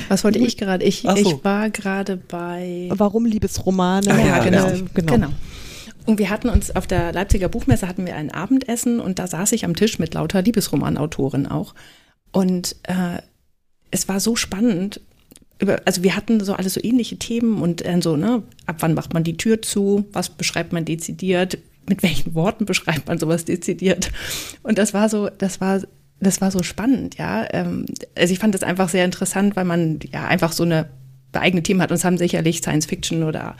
[0.07, 0.83] Was wollte ich gerade?
[0.83, 1.15] Ich, so.
[1.15, 2.89] ich war gerade bei.
[2.91, 4.11] Warum Liebesromane?
[4.11, 4.67] Ah, ja, genau.
[4.67, 5.13] Äh, genau.
[5.13, 5.29] genau.
[6.05, 9.51] Und wir hatten uns auf der Leipziger Buchmesse hatten wir ein Abendessen und da saß
[9.51, 11.75] ich am Tisch mit lauter Liebesromanautoren auch.
[12.31, 13.21] Und äh,
[13.91, 15.01] es war so spannend.
[15.85, 19.13] Also wir hatten so alles so ähnliche Themen und äh, so, ne, ab wann macht
[19.13, 24.11] man die Tür zu, was beschreibt man dezidiert, mit welchen Worten beschreibt man sowas dezidiert.
[24.63, 25.81] Und das war so, das war
[26.19, 27.47] das war so spannend, ja.
[27.51, 27.85] Ähm,
[28.17, 30.89] also ich fand das einfach sehr interessant, weil man ja einfach so eine
[31.33, 31.91] eigene Themen hat.
[31.91, 33.55] Und es haben sicherlich Science Fiction oder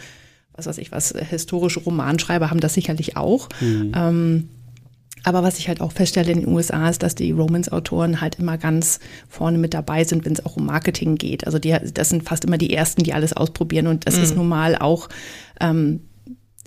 [0.54, 3.48] was weiß ich was, historische Romanschreiber haben das sicherlich auch.
[3.62, 3.91] Mhm.
[3.95, 4.50] Ähm,
[5.24, 8.58] aber was ich halt auch feststelle in den USA ist, dass die Romance-Autoren halt immer
[8.58, 11.45] ganz vorne mit dabei sind, wenn es auch um Marketing geht.
[11.45, 13.88] Also die, das sind fast immer die Ersten, die alles ausprobieren.
[13.88, 14.24] Und das mhm.
[14.24, 15.10] ist nun mal auch,
[15.60, 16.02] ähm,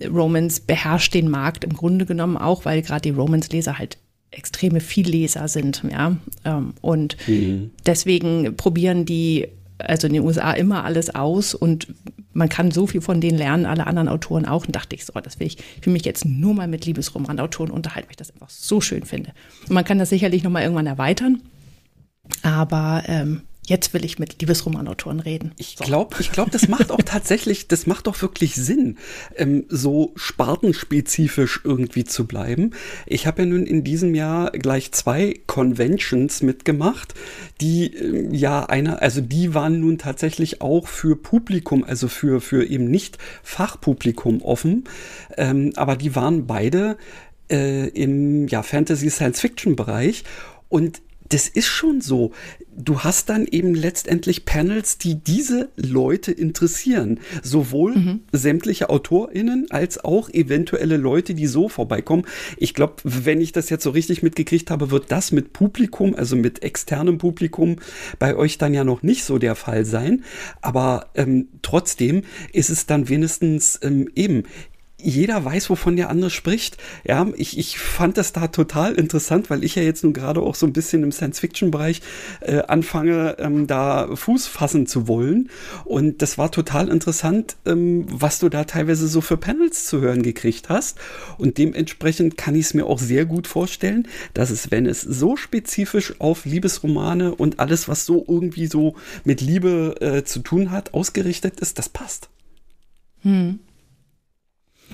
[0.05, 3.99] Romance beherrscht den Markt im Grunde genommen auch, weil gerade die Romance-Leser halt
[4.33, 6.17] extreme Vielleser sind, ja.
[6.45, 7.71] Ähm, und mhm.
[7.87, 11.89] deswegen probieren die also in den USA immer alles aus und
[12.33, 14.67] man kann so viel von denen lernen, alle anderen Autoren auch.
[14.67, 17.71] Und dachte ich so, das will ich, ich will mich jetzt nur mal mit Liebesromanautoren
[17.71, 19.33] unterhalten, weil ich das einfach so schön finde.
[19.69, 21.43] Und man kann das sicherlich nochmal irgendwann erweitern.
[22.43, 25.53] Aber ähm, jetzt will ich mit Liebesromanautoren reden.
[25.57, 28.99] Ich glaube, ich glaube, das macht auch tatsächlich, das macht doch wirklich Sinn,
[29.37, 32.73] ähm, so spartenspezifisch irgendwie zu bleiben.
[33.07, 37.15] Ich habe ja nun in diesem Jahr gleich zwei Conventions mitgemacht,
[37.61, 42.65] die äh, ja einer, also die waren nun tatsächlich auch für Publikum, also für, für
[42.65, 44.85] eben nicht Fachpublikum offen,
[45.37, 46.97] ähm, aber die waren beide
[47.49, 50.25] äh, im ja, Fantasy-Science-Fiction-Bereich
[50.69, 52.33] und das ist schon so.
[52.77, 57.21] Du hast dann eben letztendlich Panels, die diese Leute interessieren.
[57.43, 58.21] Sowohl mhm.
[58.33, 62.25] sämtliche AutorInnen als auch eventuelle Leute, die so vorbeikommen.
[62.57, 66.35] Ich glaube, wenn ich das jetzt so richtig mitgekriegt habe, wird das mit Publikum, also
[66.37, 67.77] mit externem Publikum,
[68.19, 70.25] bei euch dann ja noch nicht so der Fall sein.
[70.61, 74.45] Aber ähm, trotzdem ist es dann wenigstens ähm, eben
[75.03, 76.77] jeder weiß, wovon der andere spricht.
[77.05, 80.55] Ja, ich, ich fand das da total interessant, weil ich ja jetzt nun gerade auch
[80.55, 82.03] so ein bisschen im Science-Fiction-Bereich
[82.41, 85.51] äh, anfange, ähm, da Fuß fassen zu wollen.
[85.85, 90.23] Und das war total interessant, ähm, was du da teilweise so für Panels zu hören
[90.23, 90.99] gekriegt hast.
[91.39, 95.37] Und dementsprechend kann ich es mir auch sehr gut vorstellen, dass es, wenn es so
[95.37, 100.95] spezifisch auf Liebesromane und alles, was so irgendwie so mit Liebe äh, zu tun hat,
[100.95, 102.29] ausgerichtet ist, das passt.
[103.23, 103.61] Hm.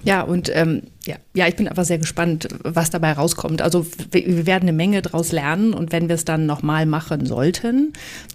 [0.04, 3.62] Ja, und ähm, ja, ja, ich bin einfach sehr gespannt, was dabei rauskommt.
[3.62, 7.92] Also wir werden eine Menge daraus lernen und wenn wir es dann nochmal machen sollten,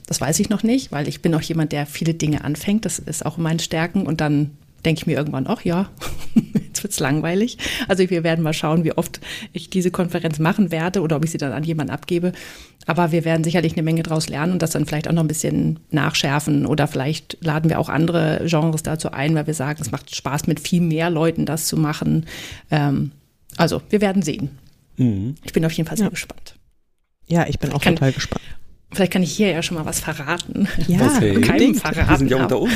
[0.08, 2.86] das weiß ich noch nicht, weil ich bin auch jemand, der viele Dinge anfängt.
[2.86, 4.52] Das ist auch mein Stärken und dann
[4.86, 5.90] denke ich mir irgendwann, ach ja,
[6.84, 7.58] jetzt wird's langweilig.
[7.88, 9.20] Also wir werden mal schauen, wie oft
[9.54, 12.34] ich diese Konferenz machen werde oder ob ich sie dann an jemanden abgebe.
[12.86, 15.28] Aber wir werden sicherlich eine Menge daraus lernen und das dann vielleicht auch noch ein
[15.28, 19.92] bisschen nachschärfen oder vielleicht laden wir auch andere Genres dazu ein, weil wir sagen, es
[19.92, 22.26] macht Spaß, mit viel mehr Leuten das zu machen.
[22.70, 23.12] Ähm,
[23.56, 24.50] also wir werden sehen.
[24.98, 25.36] Mhm.
[25.44, 26.12] Ich bin auf jeden Fall sehr ja.
[26.12, 26.56] gespannt.
[27.28, 28.44] Ja, ich bin auch kann, total gespannt.
[28.94, 30.68] Vielleicht kann ich hier ja schon mal was verraten.
[30.88, 31.42] Ja, okay.
[31.42, 32.10] keinem verraten.
[32.10, 32.74] Wir sind ja unter uns.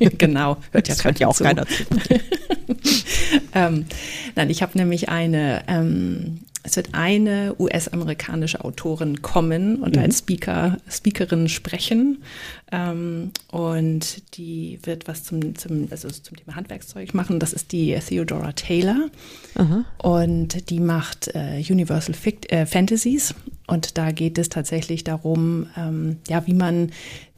[0.18, 1.44] genau, hört ja, das hört ja auch zu.
[1.44, 1.84] keiner zu.
[3.54, 3.86] ähm,
[4.34, 10.02] nein, ich habe nämlich eine ähm, es wird eine US-amerikanische Autorin kommen und mhm.
[10.02, 12.24] als Speaker, Speakerin sprechen.
[12.72, 17.38] Ähm, und die wird was zum, zum, also zum Thema Handwerkszeug machen.
[17.38, 19.08] Das ist die Theodora Taylor.
[19.54, 19.84] Aha.
[19.98, 23.34] Und die macht äh, Universal Fict äh, Fantasies.
[23.68, 26.90] Und da geht es tatsächlich darum, ähm, ja, wie man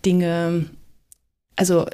[0.07, 0.65] Dinge
[1.59, 1.87] also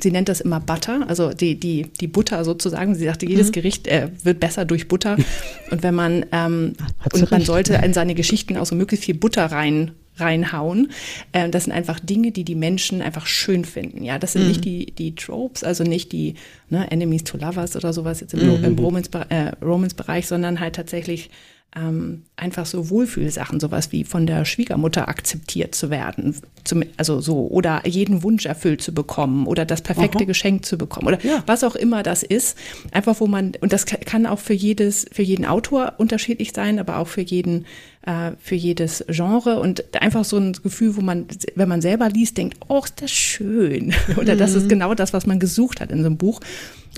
[0.00, 2.96] sie nennt das immer Butter, also die, die, die Butter sozusagen.
[2.96, 3.52] Sie sagte, jedes mhm.
[3.52, 5.16] Gericht äh, wird besser durch Butter.
[5.70, 6.74] Und wenn man, ähm,
[7.12, 10.92] und man sollte in seine Geschichten auch so möglichst viel Butter rein reinhauen.
[11.32, 14.04] Äh, das sind einfach Dinge, die die Menschen einfach schön finden.
[14.04, 14.48] Ja, das sind mhm.
[14.48, 16.34] nicht die, die Tropes, also nicht die
[16.70, 18.64] ne, Enemies to Lovers oder sowas jetzt im, mhm.
[18.64, 19.96] im Romance-Bereich, äh, Romance
[20.28, 21.30] sondern halt tatsächlich
[21.76, 27.48] ähm, einfach so Wohlfühlsachen, sowas wie von der Schwiegermutter akzeptiert zu werden, zum, also so,
[27.48, 30.24] oder jeden Wunsch erfüllt zu bekommen oder das perfekte Aha.
[30.24, 31.42] Geschenk zu bekommen oder ja.
[31.46, 32.56] was auch immer das ist.
[32.92, 36.98] Einfach, wo man, und das kann auch für jedes, für jeden Autor unterschiedlich sein, aber
[36.98, 37.66] auch für jeden,
[38.06, 42.36] äh, für jedes Genre und einfach so ein Gefühl, wo man, wenn man selber liest,
[42.36, 43.94] denkt, oh, ist das schön.
[44.16, 44.70] oder das ist mhm.
[44.70, 46.40] genau das, was man gesucht hat in so einem Buch.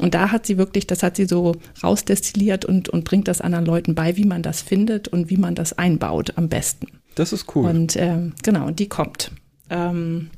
[0.00, 3.64] Und da hat sie wirklich, das hat sie so rausdestilliert und, und bringt das anderen
[3.64, 6.88] Leuten bei, wie man das findet und wie man das einbaut am besten.
[7.14, 7.68] Das ist cool.
[7.68, 9.30] Und äh, genau, und die kommt.
[9.70, 10.30] Ähm,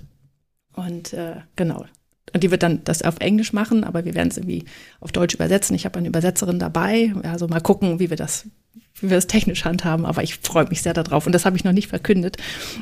[0.74, 1.86] und äh, genau.
[2.32, 4.64] Und die wird dann das auf Englisch machen, aber wir werden es irgendwie
[5.00, 5.74] auf Deutsch übersetzen.
[5.74, 7.14] Ich habe eine Übersetzerin dabei.
[7.22, 8.46] Also mal gucken, wie wir das,
[9.02, 10.06] wie wir das technisch handhaben.
[10.06, 11.26] Aber ich freue mich sehr darauf.
[11.26, 12.36] Und das habe ich noch nicht verkündet.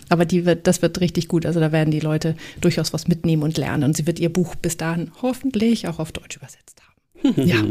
[0.09, 1.47] Aber die wird, das wird richtig gut.
[1.47, 3.85] Also da werden die Leute durchaus was mitnehmen und lernen.
[3.85, 7.43] Und sie wird ihr Buch bis dahin hoffentlich auch auf Deutsch übersetzt haben.
[7.47, 7.63] ja.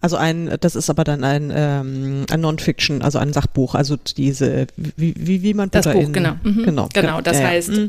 [0.00, 4.66] Also ein, das ist aber dann ein, ähm, ein Non-Fiction, also ein Sachbuch, also diese,
[4.76, 6.34] wie, wie, wie man Butter Das Buch, in, genau.
[6.42, 6.64] Mhm.
[6.64, 7.20] Genau, genau.
[7.22, 7.86] Das ja, heißt ja.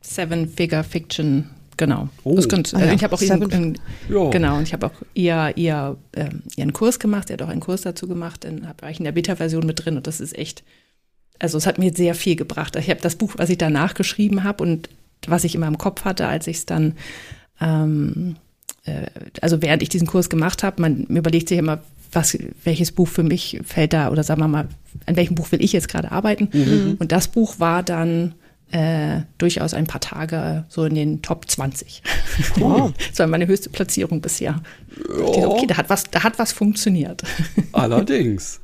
[0.00, 2.08] Seven Figure Fiction Genau.
[2.24, 2.34] Oh.
[2.34, 2.92] Das könnt, ah, ja.
[2.92, 4.30] Ich habe auch ihren, ja.
[4.30, 7.30] genau, und ich habe auch ihr, ihr, ähm, ihren Kurs gemacht.
[7.30, 8.44] Er hat auch einen Kurs dazu gemacht.
[8.44, 10.62] Dann war ich in der Beta-Version mit drin und das ist echt,
[11.38, 12.76] also es hat mir sehr viel gebracht.
[12.76, 14.88] Ich habe das Buch, was ich danach geschrieben habe und
[15.26, 16.94] was ich immer im Kopf hatte, als ich es dann,
[17.60, 18.36] ähm,
[18.84, 19.06] äh,
[19.42, 21.80] also während ich diesen Kurs gemacht habe, man überlegt sich immer,
[22.12, 24.68] was, welches Buch für mich fällt da oder sagen wir mal,
[25.04, 26.48] an welchem Buch will ich jetzt gerade arbeiten?
[26.52, 26.96] Mhm.
[26.98, 28.34] Und das Buch war dann
[28.72, 32.02] äh, durchaus ein paar Tage so in den Top 20.
[32.56, 32.92] Wow.
[33.10, 34.60] das war meine höchste Platzierung bisher.
[35.08, 35.46] Ja.
[35.46, 37.22] Okay, da hat was, da hat was funktioniert.
[37.72, 38.60] Allerdings.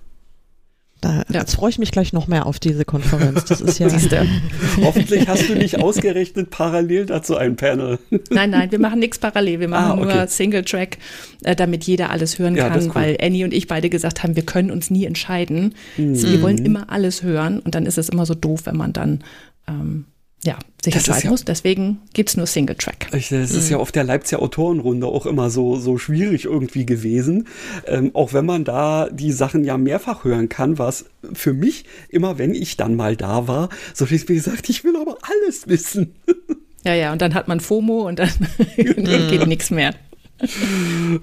[1.02, 1.40] Da, ja.
[1.40, 3.44] Jetzt freue ich mich gleich noch mehr auf diese Konferenz.
[3.46, 3.88] Das ist ja.
[4.82, 7.98] Hoffentlich hast du nicht ausgerechnet parallel dazu ein Panel.
[8.30, 9.58] Nein, nein, wir machen nichts parallel.
[9.58, 10.14] Wir machen ah, okay.
[10.14, 10.98] nur Single-Track,
[11.42, 12.94] äh, damit jeder alles hören ja, kann, cool.
[12.94, 15.74] weil Annie und ich beide gesagt haben, wir können uns nie entscheiden.
[15.96, 16.22] Mhm.
[16.22, 19.24] Wir wollen immer alles hören und dann ist es immer so doof, wenn man dann
[19.66, 20.06] ähm,
[20.44, 21.44] ja, sich das entscheiden ja, muss.
[21.44, 23.08] Deswegen gibt es nur Single-Track.
[23.12, 23.70] Das ist mhm.
[23.70, 27.46] ja auf der Leipziger Autorenrunde auch immer so, so schwierig irgendwie gewesen.
[27.86, 31.84] Ähm, auch wenn man da die Sachen ja mehrfach hören kann, war es für mich
[32.08, 36.14] immer, wenn ich dann mal da war, so wie gesagt, ich will aber alles wissen.
[36.84, 38.28] Ja, ja, und dann hat man FOMO und dann
[38.76, 39.94] geht nichts mehr.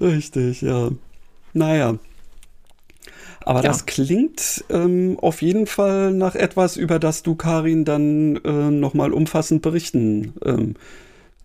[0.00, 0.90] Richtig, ja.
[1.52, 1.98] Naja,
[3.44, 3.68] aber ja.
[3.68, 9.12] das klingt ähm, auf jeden Fall nach etwas, über das du, Karin, dann äh, nochmal
[9.12, 10.74] umfassend berichten ähm,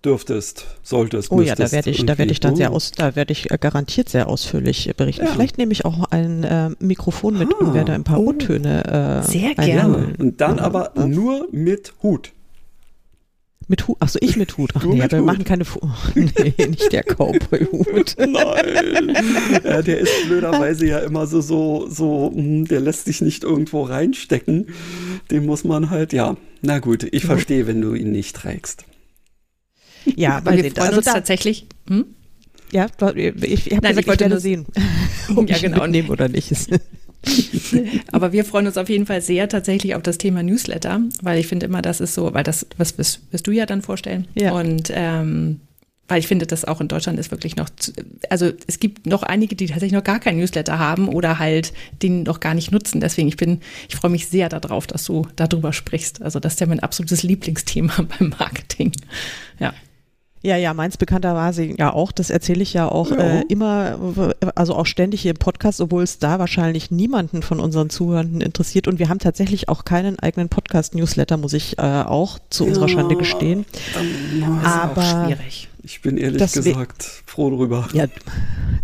[0.03, 1.31] dürftest, solltest.
[1.31, 2.57] Oh ja, da werde ich, da werde ich dann oh.
[2.57, 5.25] sehr aus, da werde ich äh, garantiert sehr ausführlich berichten.
[5.25, 5.31] Ja.
[5.31, 7.57] Vielleicht nehme ich auch ein äh, Mikrofon mit ah.
[7.57, 8.29] und werde ein paar oh.
[8.29, 9.23] O-Töne.
[9.25, 10.13] Äh, sehr gerne.
[10.17, 12.34] Und dann aber nur mit Hut.
[13.67, 13.97] Mit Hut?
[13.99, 14.71] Achso, ich mit Hut.
[14.75, 15.25] Ach du nee, wir Hut.
[15.25, 15.79] machen keine Fu
[16.15, 18.15] Nee, nicht der Cowboy-Hut.
[18.19, 19.17] Nein.
[19.63, 23.83] Ja, der ist blöderweise ja immer so, so, so, hm, der lässt sich nicht irgendwo
[23.83, 24.67] reinstecken.
[25.31, 26.37] Den muss man halt, ja.
[26.61, 28.85] Na gut, ich verstehe, wenn du ihn nicht trägst.
[30.15, 31.65] Ja, weil wir freuen also uns tatsächlich.
[31.87, 32.05] Hm?
[32.71, 34.65] Ja, ich, ich habe gesagt, ich wollte nur sehen,
[35.35, 35.77] ob ja, genau.
[35.77, 36.51] ich mitnehmen oder nicht.
[38.11, 41.47] Aber wir freuen uns auf jeden Fall sehr tatsächlich auf das Thema Newsletter, weil ich
[41.47, 44.27] finde immer, das ist so, weil das, was wirst, wirst du ja dann vorstellen.
[44.35, 44.51] Ja.
[44.53, 45.61] Und ähm,
[46.07, 47.91] weil ich finde, dass auch in Deutschland ist wirklich noch, zu,
[48.29, 52.23] also es gibt noch einige, die tatsächlich noch gar kein Newsletter haben oder halt den
[52.23, 53.01] noch gar nicht nutzen.
[53.01, 56.21] Deswegen, ich bin, ich freue mich sehr darauf, dass du darüber sprichst.
[56.21, 58.91] Also das ist ja mein absolutes Lieblingsthema beim Marketing.
[59.59, 59.73] Ja.
[60.45, 63.17] Ja, ja, meins bekannterweise ja auch, das erzähle ich ja auch ja.
[63.17, 67.89] Äh, immer, also auch ständig hier im Podcast, obwohl es da wahrscheinlich niemanden von unseren
[67.89, 68.87] Zuhörenden interessiert.
[68.87, 72.89] Und wir haben tatsächlich auch keinen eigenen Podcast-Newsletter, muss ich äh, auch zu ja, unserer
[72.89, 73.65] Schande gestehen.
[73.95, 75.69] Dann, Aber auch schwierig.
[75.81, 77.87] Ich bin ehrlich gesagt froh drüber.
[77.93, 78.05] Ja,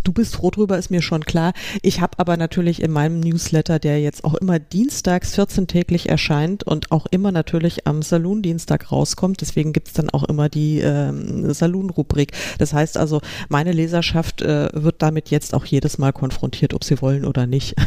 [0.03, 1.53] du bist froh drüber, ist mir schon klar.
[1.81, 6.91] Ich habe aber natürlich in meinem Newsletter, der jetzt auch immer dienstags 14-täglich erscheint und
[6.91, 12.33] auch immer natürlich am Saloon-Dienstag rauskommt, deswegen gibt's dann auch immer die ähm, Saloon-Rubrik.
[12.57, 17.01] Das heißt also, meine Leserschaft äh, wird damit jetzt auch jedes Mal konfrontiert, ob sie
[17.01, 17.75] wollen oder nicht.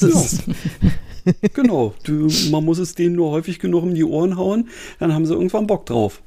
[1.54, 5.24] Genau, du, man muss es denen nur häufig genug um die Ohren hauen, dann haben
[5.24, 6.20] sie irgendwann Bock drauf.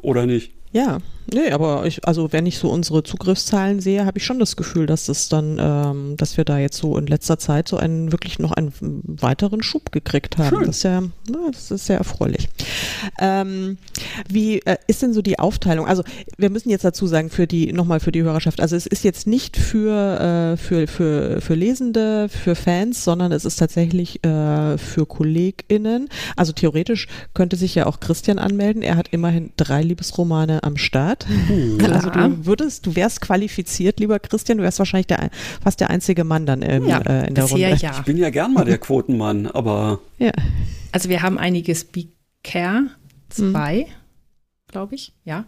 [0.00, 0.52] Oder nicht?
[0.70, 1.00] Ja,
[1.32, 4.86] Nee, aber ich, also wenn ich so unsere Zugriffszahlen sehe, habe ich schon das Gefühl,
[4.86, 8.38] dass es dann, ähm, dass wir da jetzt so in letzter Zeit so einen wirklich
[8.38, 10.56] noch einen weiteren Schub gekriegt haben.
[10.56, 10.66] Schön.
[10.66, 12.48] Das ist ja, na, das ist sehr erfreulich.
[13.20, 13.78] Ähm,
[14.28, 15.86] wie äh, ist denn so die Aufteilung?
[15.86, 16.04] Also
[16.36, 19.26] wir müssen jetzt dazu sagen, für die, nochmal für die Hörerschaft, also es ist jetzt
[19.26, 25.06] nicht für, äh, für, für, für Lesende, für Fans, sondern es ist tatsächlich äh, für
[25.06, 26.08] KollegInnen.
[26.36, 28.82] Also theoretisch könnte sich ja auch Christian anmelden.
[28.82, 31.15] Er hat immerhin drei Liebesromane am Start.
[31.82, 35.30] Also du würdest, du wärst qualifiziert, lieber Christian, du wärst wahrscheinlich der,
[35.62, 37.76] fast der einzige Mann dann im, Ja, äh, in der Runde.
[37.80, 37.92] ja.
[37.98, 40.32] Ich bin ja gern mal der Quotenmann, aber Ja.
[40.92, 42.84] Also wir haben einige Speaker,
[43.28, 43.86] zwei,
[44.68, 45.44] glaube ich, ja.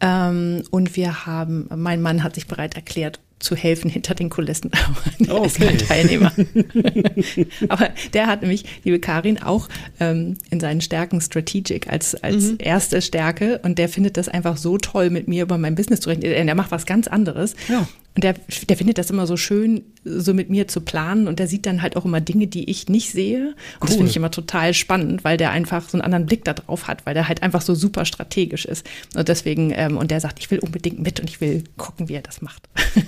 [0.00, 4.70] Ähm, und wir haben, mein Mann hat sich bereit erklärt, zu helfen hinter den Kulissen.
[4.72, 5.66] Aber er ist Okay.
[5.68, 6.32] kein Teilnehmer.
[7.68, 9.68] Aber der hat nämlich, liebe Karin, auch
[10.00, 14.78] ähm, in seinen Stärken Strategic als, als erste Stärke und der findet das einfach so
[14.78, 16.46] toll, mit mir über mein Business zu reden.
[16.46, 17.54] Der macht was ganz anderes.
[17.68, 17.86] Ja.
[18.16, 18.34] Und der,
[18.68, 21.82] der findet das immer so schön, so mit mir zu planen und der sieht dann
[21.82, 23.48] halt auch immer Dinge, die ich nicht sehe.
[23.78, 23.96] Und das Cool.
[23.98, 27.04] finde ich immer total spannend, weil der einfach so einen anderen Blick da drauf hat,
[27.04, 28.86] weil der halt einfach so super strategisch ist.
[29.14, 32.14] Und deswegen, ähm, und der sagt, ich will unbedingt mit und ich will gucken, wie
[32.14, 32.68] er das macht.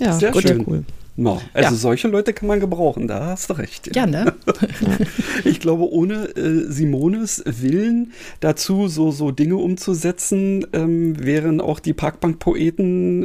[0.00, 0.64] Ja, Sehr gut, schön.
[0.66, 0.84] cool.
[1.16, 1.76] No, also Ja.
[1.76, 3.94] solche Leute kann man gebrauchen, da hast du recht.
[3.94, 4.34] Ja, ne?
[5.44, 11.92] Ich glaube, ohne äh, Simones Willen dazu, so, so Dinge umzusetzen, ähm, wären auch die
[11.92, 13.24] Parkbank-Poeten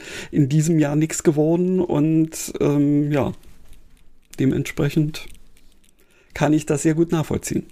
[0.00, 1.80] äh, in diesem Jahr nichts geworden.
[1.80, 3.32] Und ähm, ja,
[4.38, 5.26] dementsprechend
[6.34, 7.66] kann ich das sehr gut nachvollziehen.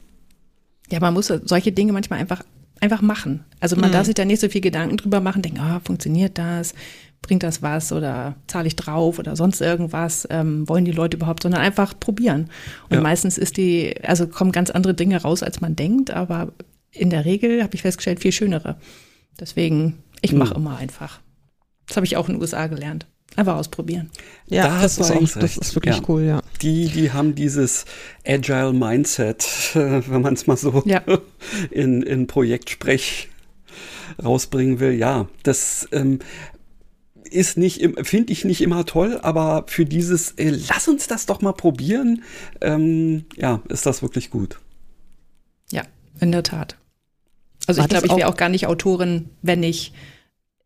[0.90, 2.42] Ja, man muss solche Dinge manchmal einfach,
[2.80, 3.44] einfach machen.
[3.60, 6.74] Also man darf sich da nicht so viel Gedanken drüber machen, denken, ah, funktioniert das?
[7.22, 10.26] Bringt das was oder zahle ich drauf oder sonst irgendwas?
[10.30, 12.48] Ähm, wollen die Leute überhaupt, sondern einfach probieren.
[12.88, 13.00] Und Ja.
[13.02, 16.52] meistens ist die, also kommen ganz andere Dinge raus, als man denkt, aber
[16.92, 18.76] in der Regel habe ich festgestellt, viel schönere.
[19.38, 21.20] Deswegen, ich mache immer einfach.
[21.86, 23.06] Das habe ich auch in den USA gelernt.
[23.36, 24.10] Einfach ausprobieren.
[24.48, 26.02] Ja, Da das hast du ist, das ist wirklich Ja.
[26.08, 26.40] cool, ja.
[26.62, 27.84] Die, die haben dieses
[28.26, 31.02] Agile Mindset, wenn man es mal so Ja.
[31.70, 33.28] in, in Projektsprech
[34.24, 34.92] rausbringen will.
[34.92, 36.18] Ja, das ähm,
[37.32, 41.26] ist nicht, im- finde ich nicht immer toll, aber für dieses, äh, lass uns das
[41.26, 42.22] doch mal probieren,
[42.60, 44.58] ähm, ja, ist das wirklich gut.
[45.72, 45.82] Ja,
[46.20, 46.76] in der Tat.
[47.66, 49.92] Also War ich glaube, ich wäre auch- auch gar nicht Autorin, wenn ich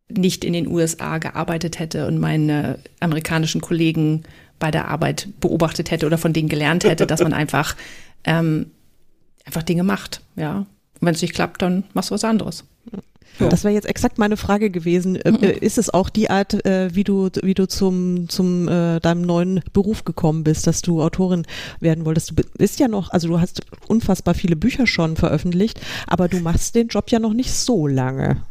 [0.09, 4.23] nicht in den USA gearbeitet hätte und meine amerikanischen Kollegen
[4.59, 7.77] bei der Arbeit beobachtet hätte oder von denen gelernt hätte, dass man einfach,
[8.25, 8.71] ähm,
[9.45, 10.21] einfach Dinge macht.
[10.37, 10.59] Ja.
[10.59, 10.67] Und
[11.01, 12.65] wenn es nicht klappt, dann machst du was anderes.
[13.39, 13.49] Ja.
[13.49, 15.17] Das wäre jetzt exakt meine Frage gewesen.
[15.17, 19.01] Äh, äh, Ist es auch die Art, äh, wie du, wie du zum, zum äh,
[19.01, 21.45] deinem neuen Beruf gekommen bist, dass du Autorin
[21.81, 22.31] werden wolltest?
[22.31, 26.75] Du bist ja noch, also du hast unfassbar viele Bücher schon veröffentlicht, aber du machst
[26.75, 28.43] den Job ja noch nicht so lange.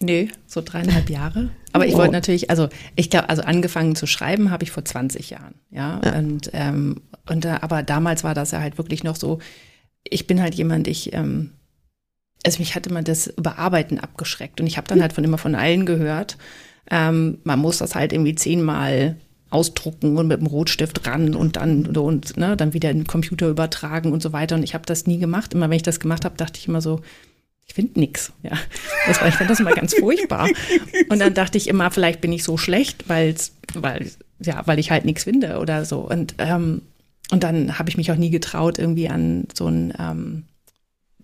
[0.00, 1.48] Nee, so dreieinhalb Jahre.
[1.72, 1.98] Aber ich Oh.
[1.98, 6.00] wollte natürlich, also ich glaube, also angefangen zu schreiben habe ich vor 20 Jahren, ja.
[6.04, 6.18] Ja.
[6.18, 9.38] Und, ähm, und da, aber damals war das ja halt wirklich noch so,
[10.04, 11.50] ich bin halt jemand, ich, ähm,
[12.46, 14.60] also mich hat immer das Überarbeiten abgeschreckt.
[14.60, 16.38] Und ich habe dann halt von immer von allen gehört,
[16.90, 19.16] ähm, man muss das halt irgendwie zehnmal
[19.50, 23.06] ausdrucken und mit dem Rotstift ran und dann und, und ne, dann wieder in den
[23.06, 24.54] Computer übertragen und so weiter.
[24.54, 25.54] Und ich habe das nie gemacht.
[25.54, 27.00] Immer wenn ich das gemacht habe, dachte ich immer so,
[27.66, 28.32] ich finde nix.
[28.42, 28.52] Ja,
[29.06, 30.48] das war, ich fand das immer ganz furchtbar.
[31.08, 34.90] Und dann dachte ich immer, vielleicht bin ich so schlecht, weil's, weil ja, weil ich
[34.90, 36.00] halt nichts finde oder so.
[36.00, 36.82] Und ähm,
[37.32, 40.44] und dann habe ich mich auch nie getraut, irgendwie an so ein ähm,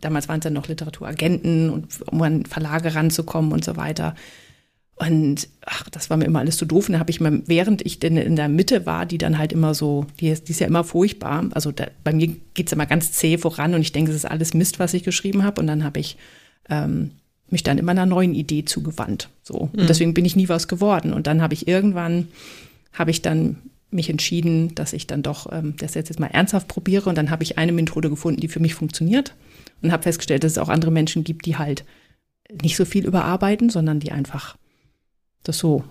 [0.02, 4.14] damals waren es dann noch Literaturagenten und um an Verlage ranzukommen und so weiter.
[4.96, 6.88] Und ach, das war mir immer alles zu doof.
[6.88, 9.52] Und dann habe ich mal, während ich denn in der Mitte war, die dann halt
[9.52, 11.46] immer so, die ist, die ist ja immer furchtbar.
[11.52, 14.54] Also da, bei mir geht's immer ganz zäh voran und ich denke, es ist alles
[14.54, 15.60] Mist, was ich geschrieben habe.
[15.60, 16.18] Und dann habe ich
[16.68, 17.12] ähm,
[17.48, 19.28] mich dann immer einer neuen Idee zugewandt.
[19.42, 19.70] So.
[19.72, 21.12] Und deswegen bin ich nie was geworden.
[21.12, 22.28] Und dann habe ich irgendwann,
[22.92, 23.56] habe ich dann
[23.90, 27.08] mich entschieden, dass ich dann doch ähm, das jetzt, jetzt mal ernsthaft probiere.
[27.08, 29.34] Und dann habe ich eine Methode gefunden, die für mich funktioniert.
[29.83, 31.85] Und habe festgestellt, dass es auch andere Menschen gibt, die halt
[32.61, 34.57] nicht so viel überarbeiten, sondern die einfach
[35.42, 35.85] das so,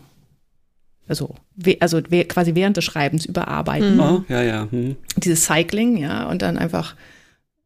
[1.07, 1.35] also,
[1.79, 3.99] also quasi während des Schreibens überarbeiten.
[3.99, 4.67] Ah, ja, ja.
[4.71, 4.95] Hm.
[5.17, 6.95] Dieses Cycling, ja, und dann einfach,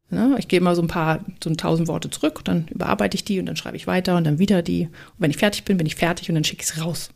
[0.10, 3.24] ne, ich gehe mal so ein paar, so ein tausend Worte zurück, dann überarbeite ich
[3.24, 4.86] die und dann schreibe ich weiter und dann wieder die.
[4.86, 7.10] Und wenn ich fertig bin, bin ich fertig und dann schicke ich es raus.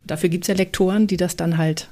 [0.00, 1.88] Und dafür gibt es ja Lektoren, die das dann halt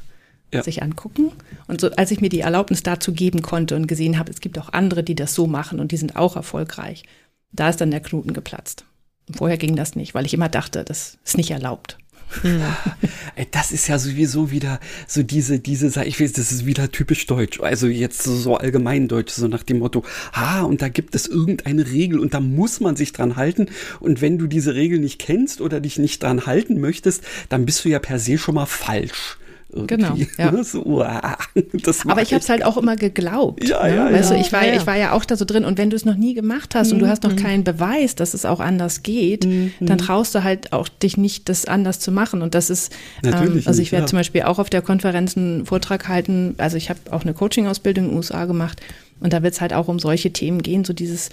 [0.52, 0.62] Ja.
[0.62, 1.32] sich angucken.
[1.66, 4.58] Und so, als ich mir die Erlaubnis dazu geben konnte und gesehen habe, es gibt
[4.58, 7.04] auch andere, die das so machen und die sind auch erfolgreich,
[7.52, 8.84] da ist dann der Knoten geplatzt.
[9.28, 11.96] Und vorher ging das nicht, weil ich immer dachte, das ist nicht erlaubt.
[12.40, 12.62] Hm.
[13.50, 17.60] Das ist ja sowieso wieder so diese, diese, ich weiß, das ist wieder typisch deutsch.
[17.60, 21.26] Also jetzt so, so allgemein deutsch, so nach dem Motto, ah, und da gibt es
[21.26, 23.66] irgendeine Regel und da muss man sich dran halten.
[24.00, 27.84] Und wenn du diese Regel nicht kennst oder dich nicht dran halten möchtest, dann bist
[27.84, 29.38] du ja per se schon mal falsch.
[29.72, 29.96] Irgendwie.
[29.96, 30.16] Genau.
[30.38, 30.64] Ja.
[30.64, 31.38] So, uah,
[32.06, 33.66] Aber ich habe es halt auch immer geglaubt.
[33.66, 33.96] Ja, ne?
[33.96, 34.36] ja, weißt ja.
[34.36, 35.64] Du, ich war, ja, ich war ja auch da so drin.
[35.64, 36.94] Und wenn du es noch nie gemacht hast mhm.
[36.94, 37.36] und du hast noch mhm.
[37.36, 39.72] keinen Beweis, dass es auch anders geht, mhm.
[39.80, 42.42] dann traust du halt auch dich nicht, das anders zu machen.
[42.42, 42.92] Und das ist,
[43.24, 46.54] ähm, also ich werde zum Beispiel auch auf der Konferenz einen Vortrag halten.
[46.58, 48.80] Also ich habe auch eine Coaching-Ausbildung in den USA gemacht.
[49.20, 51.30] Und da wird es halt auch um solche Themen gehen, so dieses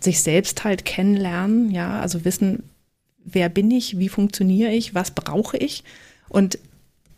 [0.00, 2.64] sich selbst halt kennenlernen, ja, also wissen,
[3.24, 5.84] wer bin ich, wie funktioniere ich, was brauche ich.
[6.28, 6.58] Und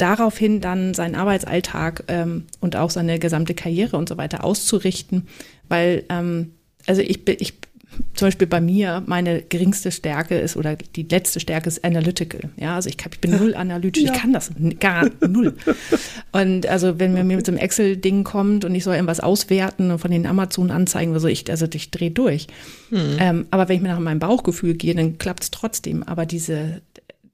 [0.04, 5.26] daraufhin dann seinen Arbeitsalltag ähm, und auch seine gesamte Karriere und so weiter auszurichten,
[5.68, 6.52] weil ähm,
[6.86, 7.54] also ich, ich
[8.12, 12.50] zum Beispiel bei mir meine geringste Stärke ist oder die letzte Stärke ist analytical.
[12.56, 14.12] Ja, also ich, ich bin null analytisch, ja.
[14.12, 15.54] ich kann das gar null.
[16.32, 20.00] Und also wenn mir mit so einem Excel-Ding kommt und ich soll irgendwas auswerten und
[20.00, 22.46] von den Amazon-Anzeigen oder so, ich, also ich drehe durch.
[22.90, 23.16] Hm.
[23.18, 26.02] Ähm, aber wenn ich mir nach meinem Bauchgefühl gehe, dann klappt es trotzdem.
[26.02, 26.82] Aber diese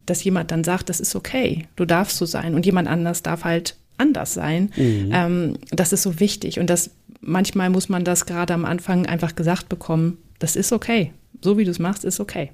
[0.07, 3.44] dass jemand dann sagt, das ist okay, du darfst so sein und jemand anders darf
[3.44, 4.70] halt anders sein.
[4.76, 5.11] Mhm.
[5.12, 6.90] Ähm, das ist so wichtig und das
[7.20, 11.12] manchmal muss man das gerade am Anfang einfach gesagt bekommen, das ist okay.
[11.42, 12.51] So wie du es machst, ist okay.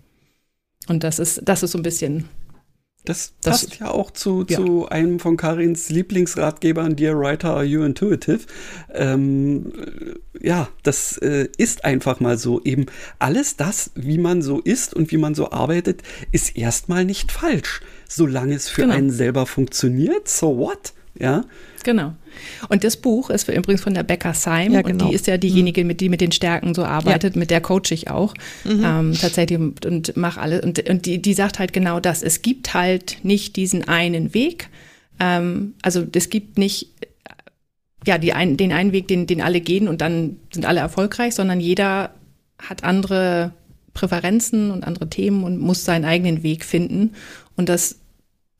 [0.89, 2.29] Und das ist, das ist so ein bisschen
[3.09, 4.57] das passt das, ja auch zu, ja.
[4.57, 8.41] zu einem von Karins Lieblingsratgebern, Dear Writer, Are You Intuitive?
[8.93, 9.73] Ähm,
[10.41, 12.63] ja, das äh, ist einfach mal so.
[12.63, 12.87] Eben
[13.19, 16.03] alles das, wie man so ist und wie man so arbeitet,
[16.33, 17.81] ist erstmal nicht falsch.
[18.09, 18.95] Solange es für genau.
[18.95, 20.93] einen selber funktioniert, so what?
[21.19, 21.45] Ja.
[21.85, 22.15] Genau.
[22.69, 24.77] Und das Buch ist übrigens von der Becca Syme ja, genau.
[24.79, 25.11] und die genau.
[25.13, 27.39] ist ja diejenige, mit die mit den Stärken so arbeitet, ja.
[27.39, 28.83] mit der coach ich auch mhm.
[28.85, 30.63] ähm, tatsächlich und, und mache alles.
[30.63, 32.23] Und, und die, die sagt halt genau das.
[32.23, 34.69] Es gibt halt nicht diesen einen Weg.
[35.21, 36.91] Ähm, also es gibt nicht
[38.07, 41.35] ja die ein, den einen Weg, den, den alle gehen und dann sind alle erfolgreich,
[41.35, 42.11] sondern jeder
[42.59, 43.53] hat andere
[43.95, 47.15] Präferenzen und andere Themen und muss seinen eigenen Weg finden.
[47.57, 47.97] Und das,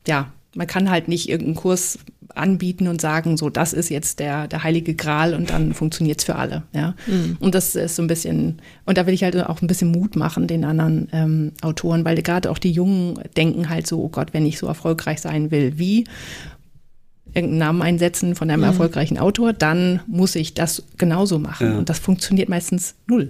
[0.07, 1.99] ja, man kann halt nicht irgendeinen Kurs
[2.35, 6.25] anbieten und sagen, so, das ist jetzt der, der heilige Gral und dann funktioniert es
[6.25, 6.63] für alle.
[6.73, 6.95] Ja?
[7.07, 7.37] Mhm.
[7.39, 10.15] Und das ist so ein bisschen, und da will ich halt auch ein bisschen Mut
[10.15, 14.33] machen den anderen ähm, Autoren, weil gerade auch die Jungen denken halt so, oh Gott,
[14.33, 16.05] wenn ich so erfolgreich sein will, wie?
[17.33, 18.67] irgendeinen Namen einsetzen von einem mhm.
[18.67, 21.71] erfolgreichen Autor, dann muss ich das genauso machen.
[21.71, 21.77] Ja.
[21.77, 23.29] Und das funktioniert meistens null.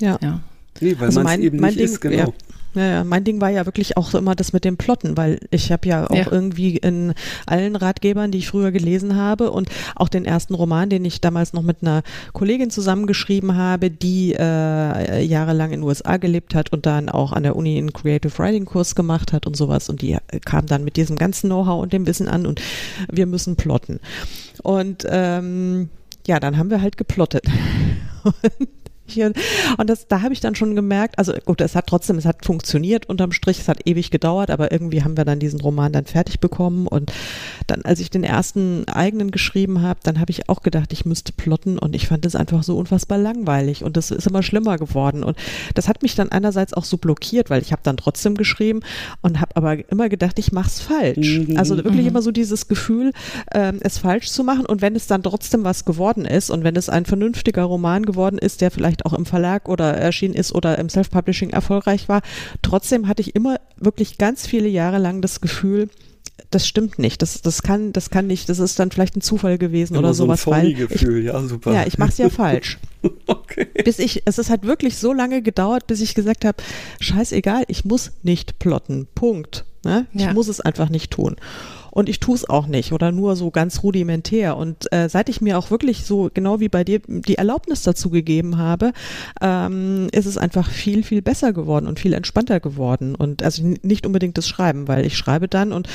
[0.00, 0.18] Ja.
[0.22, 0.40] ja.
[0.80, 2.16] Nee, weil also man es eben nicht Ding, ist, genau.
[2.16, 2.28] Ja.
[2.74, 5.86] Ja, mein Ding war ja wirklich auch immer das mit dem Plotten, weil ich habe
[5.88, 6.26] ja auch ja.
[6.30, 7.12] irgendwie in
[7.46, 11.52] allen Ratgebern, die ich früher gelesen habe und auch den ersten Roman, den ich damals
[11.52, 12.02] noch mit einer
[12.32, 17.42] Kollegin zusammengeschrieben habe, die äh, jahrelang in den USA gelebt hat und dann auch an
[17.42, 20.96] der Uni einen Creative Writing Kurs gemacht hat und sowas und die kam dann mit
[20.96, 22.62] diesem ganzen Know-how und dem Wissen an und
[23.10, 24.00] wir müssen plotten.
[24.62, 25.90] Und ähm,
[26.26, 27.44] ja, dann haben wir halt geplottet.
[29.12, 29.32] hier.
[29.78, 32.44] Und das, da habe ich dann schon gemerkt, also gut, es hat trotzdem, es hat
[32.44, 36.06] funktioniert unterm Strich, es hat ewig gedauert, aber irgendwie haben wir dann diesen Roman dann
[36.06, 36.86] fertig bekommen.
[36.86, 37.12] Und
[37.66, 41.32] dann, als ich den ersten eigenen geschrieben habe, dann habe ich auch gedacht, ich müsste
[41.32, 45.22] plotten und ich fand es einfach so unfassbar langweilig und das ist immer schlimmer geworden.
[45.22, 45.36] Und
[45.74, 48.80] das hat mich dann einerseits auch so blockiert, weil ich habe dann trotzdem geschrieben
[49.20, 51.38] und habe aber immer gedacht, ich mache es falsch.
[51.48, 51.56] Mhm.
[51.56, 52.08] Also wirklich mhm.
[52.08, 53.12] immer so dieses Gefühl,
[53.52, 54.66] ähm, es falsch zu machen.
[54.66, 58.38] Und wenn es dann trotzdem was geworden ist und wenn es ein vernünftiger Roman geworden
[58.38, 62.22] ist, der vielleicht auch im Verlag oder erschienen ist oder im Self-Publishing erfolgreich war.
[62.62, 65.88] Trotzdem hatte ich immer wirklich ganz viele Jahre lang das Gefühl,
[66.50, 67.22] das stimmt nicht.
[67.22, 68.48] Das, das kann, das kann nicht.
[68.48, 70.46] Das ist dann vielleicht ein Zufall gewesen Immer oder so sowas.
[70.46, 71.72] Ein Gefühl, ich, ja, super.
[71.72, 72.78] Ja, ich mache es ja falsch.
[73.26, 73.68] okay.
[73.84, 76.62] Bis ich, es ist halt wirklich so lange gedauert, bis ich gesagt habe,
[77.00, 79.08] scheißegal, ich muss nicht plotten.
[79.14, 79.64] Punkt.
[79.84, 80.06] Ne?
[80.12, 80.32] Ich ja.
[80.32, 81.36] muss es einfach nicht tun
[81.92, 84.56] und ich tue es auch nicht oder nur so ganz rudimentär.
[84.56, 88.08] Und äh, seit ich mir auch wirklich so genau wie bei dir die Erlaubnis dazu
[88.08, 88.92] gegeben habe,
[89.42, 93.14] ähm, ist es einfach viel, viel besser geworden und viel entspannter geworden.
[93.14, 95.86] Und also nicht unbedingt das Schreiben, weil ich schreibe dann und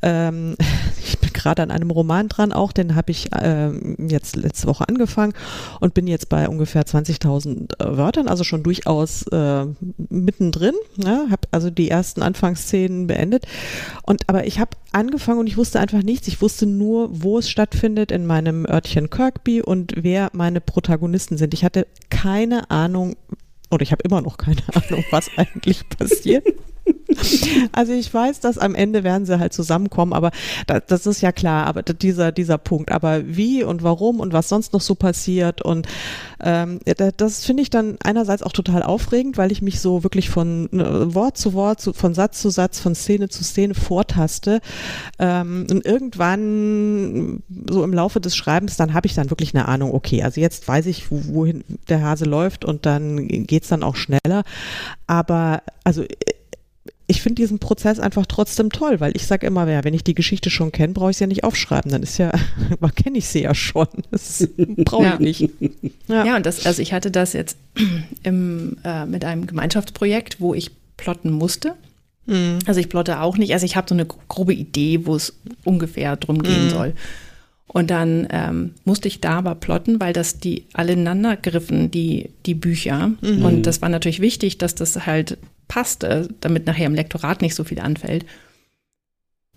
[0.00, 0.56] ähm,
[1.06, 4.88] ich bin gerade an einem Roman dran auch, den habe ich äh, jetzt letzte Woche
[4.88, 5.32] angefangen
[5.80, 9.66] und bin jetzt bei ungefähr 20.000 äh, Wörtern, also schon durchaus äh,
[10.08, 10.74] mittendrin.
[10.96, 11.26] Ne?
[11.30, 13.46] Habe also die ersten Anfangsszenen beendet.
[14.02, 16.28] Und aber ich habe angefangen und ich wusste einfach nichts.
[16.28, 21.54] Ich wusste nur, wo es stattfindet in meinem Örtchen Kirkby und wer meine Protagonisten sind.
[21.54, 23.16] Ich hatte keine Ahnung,
[23.70, 26.44] oder ich habe immer noch keine Ahnung, was eigentlich passiert.
[27.72, 30.30] Also ich weiß, dass am Ende werden sie halt zusammenkommen, aber
[30.66, 32.90] das, das ist ja klar, aber dieser, dieser Punkt.
[32.90, 35.86] Aber wie und warum und was sonst noch so passiert und
[36.42, 36.80] ähm,
[37.16, 41.14] das finde ich dann einerseits auch total aufregend, weil ich mich so wirklich von äh,
[41.14, 44.60] Wort zu Wort, zu, von Satz zu Satz, von Szene zu Szene vortaste.
[45.18, 49.94] Ähm, und irgendwann so im Laufe des Schreibens, dann habe ich dann wirklich eine Ahnung,
[49.94, 54.42] okay, also jetzt weiß ich, wohin der Hase läuft und dann geht's dann auch schneller.
[55.06, 56.04] Aber also
[57.06, 60.14] ich finde diesen Prozess einfach trotzdem toll, weil ich sage immer, ja, wenn ich die
[60.14, 61.90] Geschichte schon kenne, brauche ich sie ja nicht aufschreiben.
[61.90, 62.32] Dann ist ja,
[62.94, 63.88] kenne ich sie ja schon.
[64.10, 65.46] Das brauche ich ja.
[65.48, 65.50] nicht.
[66.08, 66.24] Ja.
[66.24, 67.56] ja, und das, also ich hatte das jetzt
[68.22, 71.74] im, äh, mit einem Gemeinschaftsprojekt, wo ich plotten musste.
[72.26, 72.60] Mhm.
[72.66, 73.52] Also ich plotte auch nicht.
[73.52, 75.34] Also ich habe so eine grobe Idee, wo es
[75.64, 76.70] ungefähr drum gehen mhm.
[76.70, 76.94] soll.
[77.66, 82.28] Und dann ähm, musste ich da aber plotten, weil das die alle ineinander griffen, die,
[82.44, 83.12] die Bücher.
[83.22, 83.44] Mhm.
[83.44, 85.38] Und das war natürlich wichtig, dass das halt
[85.68, 88.26] passte, damit nachher im Lektorat nicht so viel anfällt.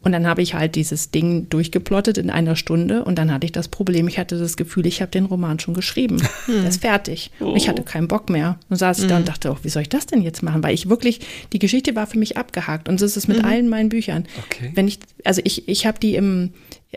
[0.06, 3.52] Und dann habe ich halt dieses Ding durchgeplottet in einer Stunde und dann hatte ich
[3.52, 6.22] das Problem, ich hatte das Gefühl, ich habe den Roman schon geschrieben.
[6.46, 6.62] Hm.
[6.62, 7.32] Der ist fertig.
[7.40, 7.46] Oh.
[7.46, 8.60] Und ich hatte keinen Bock mehr.
[8.70, 9.26] Und saß ich da und hm.
[9.26, 10.62] dachte, oh, wie soll ich das denn jetzt machen?
[10.62, 11.22] Weil ich wirklich,
[11.54, 13.46] die Geschichte war für mich abgehakt und so ist es mit mhm.
[13.46, 14.26] allen meinen Büchern.
[14.46, 14.72] Okay.
[14.76, 16.52] Wenn ich, also ich, ich habe die im,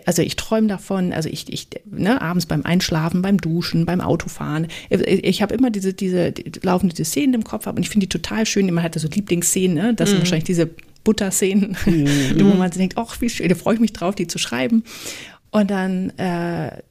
[0.05, 4.67] also ich träume davon, also ich, ich ne, abends beim Einschlafen, beim Duschen, beim Autofahren.
[4.91, 7.89] Ich, ich habe immer diese, diese, die, laufen diese Szenen im Kopf ab und ich
[7.89, 8.73] finde die total schön.
[8.73, 9.95] Man hat so Lieblingsszenen, ne?
[9.95, 10.13] Das mhm.
[10.13, 10.71] sind wahrscheinlich diese
[11.09, 12.35] Butterszenen, mhm.
[12.41, 14.85] wo man denkt, ach, wie schön, da freue ich mich drauf, die zu schreiben.
[15.51, 16.83] Und dann, äh,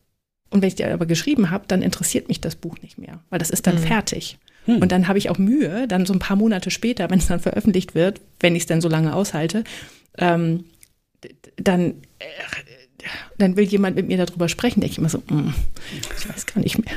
[0.50, 3.38] und wenn ich die aber geschrieben habe, dann interessiert mich das Buch nicht mehr, weil
[3.38, 3.86] das ist dann mhm.
[3.86, 4.40] fertig.
[4.66, 4.78] Hm.
[4.78, 7.40] Und dann habe ich auch Mühe, dann so ein paar Monate später, wenn es dann
[7.40, 9.64] veröffentlicht wird, wenn ich es dann so lange aushalte,
[10.18, 10.66] ähm,
[11.58, 12.26] dann äh,
[13.38, 15.54] dann will jemand mit mir darüber sprechen, denke ich immer so, mm,
[16.18, 16.96] ich weiß gar nicht mehr.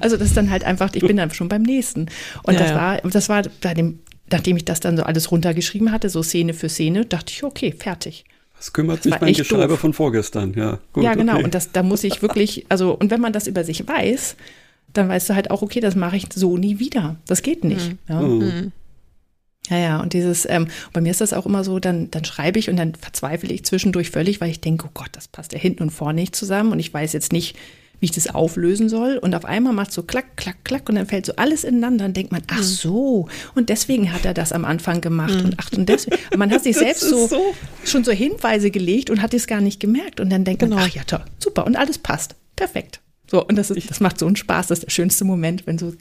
[0.00, 2.06] Also das ist dann halt einfach, ich bin dann schon beim nächsten.
[2.42, 4.00] Und ja, das war, das war bei dem,
[4.30, 7.72] nachdem ich das dann so alles runtergeschrieben hatte, so Szene für Szene, dachte ich, okay,
[7.76, 8.24] fertig.
[8.56, 9.80] Das kümmert sich mein Geschreiber doof.
[9.80, 10.78] von vorgestern, ja.
[10.92, 11.34] Gut, ja, genau.
[11.34, 11.44] Okay.
[11.44, 14.36] Und das, da muss ich wirklich, also, und wenn man das über sich weiß,
[14.92, 17.16] dann weißt du halt auch, okay, das mache ich so nie wieder.
[17.26, 17.90] Das geht nicht.
[17.90, 17.98] Mhm.
[18.08, 18.20] Ja.
[18.20, 18.72] Mhm.
[19.68, 22.58] Ja, ja, und dieses, ähm, bei mir ist das auch immer so, dann, dann schreibe
[22.58, 25.58] ich und dann verzweifle ich zwischendurch völlig, weil ich denke, oh Gott, das passt ja
[25.58, 27.56] hinten und vorne nicht zusammen und ich weiß jetzt nicht,
[28.00, 29.18] wie ich das auflösen soll.
[29.18, 32.16] Und auf einmal macht so klack, klack, klack und dann fällt so alles ineinander und
[32.16, 32.62] denkt man, ach hm.
[32.64, 35.44] so, und deswegen hat er das am Anfang gemacht mhm.
[35.46, 36.16] und ach, und deswegen.
[36.36, 39.80] man hat sich selbst so, so, schon so Hinweise gelegt und hat es gar nicht
[39.80, 40.20] gemerkt.
[40.20, 40.76] Und dann denkt genau.
[40.76, 42.34] man, ach ja, toll, super, und alles passt.
[42.56, 43.00] Perfekt.
[43.30, 44.66] So, und das, ist, das macht so einen Spaß.
[44.66, 45.92] Das ist der schönste Moment, wenn so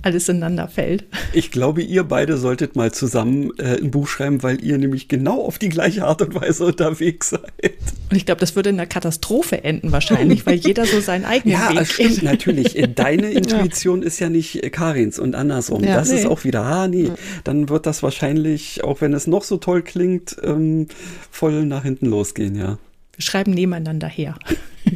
[0.00, 1.04] alles ineinander fällt.
[1.34, 5.42] Ich glaube, ihr beide solltet mal zusammen äh, ein Buch schreiben, weil ihr nämlich genau
[5.42, 7.74] auf die gleiche Art und Weise unterwegs seid.
[8.10, 11.58] Und ich glaube, das würde in einer Katastrophe enden wahrscheinlich, weil jeder so seinen eigenen
[11.58, 12.80] ja, Weg Ja, stimmt natürlich.
[12.94, 14.06] Deine Intuition ja.
[14.06, 15.84] ist ja nicht äh, Karins und andersrum.
[15.84, 16.20] Ja, das nee.
[16.20, 17.12] ist auch wieder, ah nee,
[17.44, 20.88] dann wird das wahrscheinlich, auch wenn es noch so toll klingt, ähm,
[21.30, 22.78] voll nach hinten losgehen, ja.
[23.18, 24.38] Wir schreiben nebeneinander her.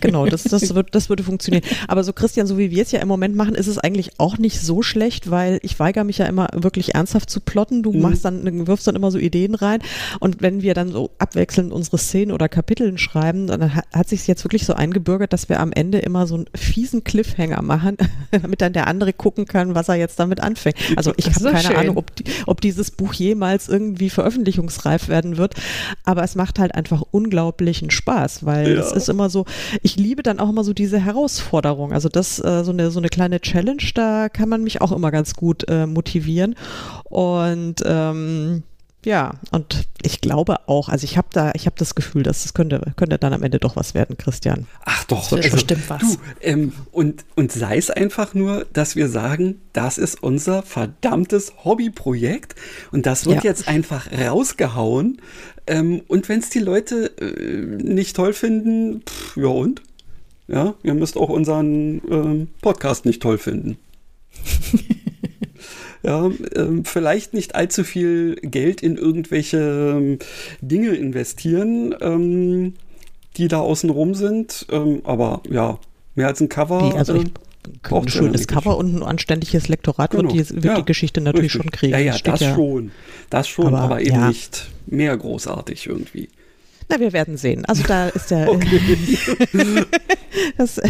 [0.00, 1.64] Genau, das, das, wird, das würde funktionieren.
[1.88, 4.38] Aber so, Christian, so wie wir es ja im Moment machen, ist es eigentlich auch
[4.38, 7.82] nicht so schlecht, weil ich weigere mich ja immer wirklich ernsthaft zu plotten.
[7.82, 8.00] Du mhm.
[8.00, 9.80] machst dann, wirfst dann immer so Ideen rein.
[10.20, 14.26] Und wenn wir dann so abwechselnd unsere Szenen oder Kapiteln schreiben, dann hat, hat sich
[14.26, 17.96] jetzt wirklich so eingebürgert, dass wir am Ende immer so einen fiesen Cliffhanger machen,
[18.30, 20.76] damit dann der andere gucken kann, was er jetzt damit anfängt.
[20.96, 21.76] Also ich habe keine schön.
[21.76, 22.12] Ahnung, ob,
[22.46, 25.54] ob dieses Buch jemals irgendwie veröffentlichungsreif werden wird.
[26.04, 29.44] Aber es macht halt einfach unglaublichen Spaß, weil es ist immer so,
[29.82, 31.92] ich liebe dann auch immer so diese Herausforderung.
[31.92, 35.10] Also das, äh, so, eine, so eine kleine Challenge, da kann man mich auch immer
[35.10, 36.54] ganz gut äh, motivieren.
[37.04, 38.62] Und ähm,
[39.04, 42.54] ja, und ich glaube auch, also ich habe da, ich habe das Gefühl, dass es
[42.54, 44.66] könnte, könnte dann am Ende doch was werden, Christian.
[44.84, 46.00] Ach doch, das also, bestimmt was.
[46.00, 51.52] Du, ähm, und, und sei es einfach nur, dass wir sagen, das ist unser verdammtes
[51.64, 52.54] Hobbyprojekt
[52.92, 53.50] und das wird ja.
[53.50, 55.20] jetzt einfach rausgehauen.
[55.66, 59.82] Ähm, und wenn es die Leute äh, nicht toll finden, pff, ja und?
[60.46, 63.78] Ja, ihr müsst auch unseren ähm, Podcast nicht toll finden.
[66.02, 70.18] ja, ähm, vielleicht nicht allzu viel Geld in irgendwelche ähm,
[70.60, 72.74] Dinge investieren, ähm,
[73.36, 74.66] die da außen rum sind.
[74.70, 75.78] Ähm, aber ja,
[76.14, 76.90] mehr als ein Cover.
[76.90, 80.34] Die, also ich, äh, ein schönes Cover und ein anständiges Lektorat genau.
[80.34, 81.62] wird, die, wird ja, die Geschichte natürlich richtig.
[81.62, 81.92] schon kriegen.
[81.92, 82.90] Ja, ja, das, das schon.
[83.30, 86.28] Das schon, aber, aber eben nicht mehr großartig irgendwie.
[86.88, 87.64] Na, wir werden sehen.
[87.66, 88.48] Also da ist der.
[88.52, 88.80] Okay.
[90.58, 90.80] das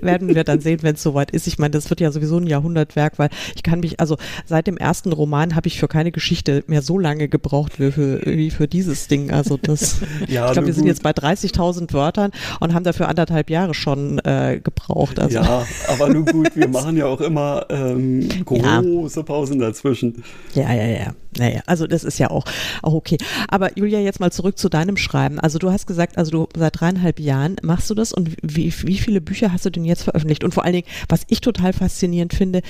[0.00, 1.46] werden wir dann sehen, wenn es soweit ist.
[1.46, 4.76] Ich meine, das wird ja sowieso ein Jahrhundertwerk, weil ich kann mich, also seit dem
[4.76, 8.68] ersten Roman habe ich für keine Geschichte mehr so lange gebraucht wie für, wie für
[8.68, 9.30] dieses Ding.
[9.30, 13.50] Also das, ja, ich glaube, wir sind jetzt bei 30.000 Wörtern und haben dafür anderthalb
[13.50, 15.18] Jahre schon äh, gebraucht.
[15.18, 15.38] Also.
[15.38, 19.22] Ja, aber nun gut, wir machen ja auch immer ähm, große ja.
[19.24, 20.24] Pausen dazwischen.
[20.54, 21.14] Ja, ja, ja.
[21.38, 22.44] Naja, also das ist ja auch,
[22.82, 23.18] auch okay.
[23.48, 25.38] Aber Julia, jetzt mal zurück zu deinem Schreiben.
[25.38, 28.98] Also du hast gesagt, also du seit dreieinhalb Jahren machst du das und wie, wie
[28.98, 30.44] viele Bücher hast du denn jetzt veröffentlicht?
[30.44, 32.62] Und vor allen Dingen, was ich total faszinierend finde,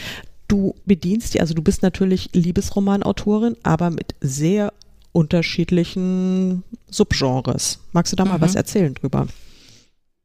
[0.49, 4.73] du bedienst die, also du bist natürlich Liebesromanautorin, aber mit sehr
[5.13, 7.81] unterschiedlichen Subgenres.
[7.93, 8.33] Magst du da mhm.
[8.33, 9.27] mal was erzählen drüber?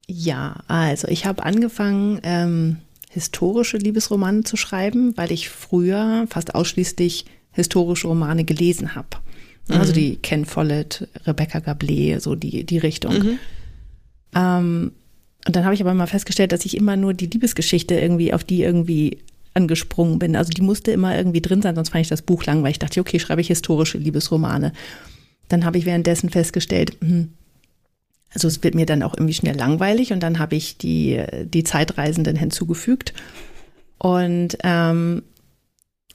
[0.08, 2.78] Ja, also ich habe angefangen, ähm,
[3.10, 9.08] historische Liebesromane zu schreiben, weil ich früher fast ausschließlich historische Romane gelesen habe.
[9.70, 9.96] Also mhm.
[9.96, 13.14] Die Ken Follett, Rebecca Gablé, so die, die Richtung.
[13.14, 13.40] Mhm.
[14.36, 14.92] Ähm,
[15.46, 18.44] und dann habe ich aber mal festgestellt, dass ich immer nur die Liebesgeschichte irgendwie auf
[18.44, 19.20] die irgendwie
[19.54, 20.36] angesprungen bin.
[20.36, 22.80] Also die musste immer irgendwie drin sein, sonst fand ich das Buch lang, weil ich
[22.80, 24.74] dachte, okay, schreibe ich historische Liebesromane.
[25.50, 27.30] Dann habe ich währenddessen festgestellt, hm,
[28.34, 31.64] also es wird mir dann auch irgendwie schnell langweilig und dann habe ich die, die
[31.64, 33.14] Zeitreisenden hinzugefügt.
[34.00, 35.22] Und ähm,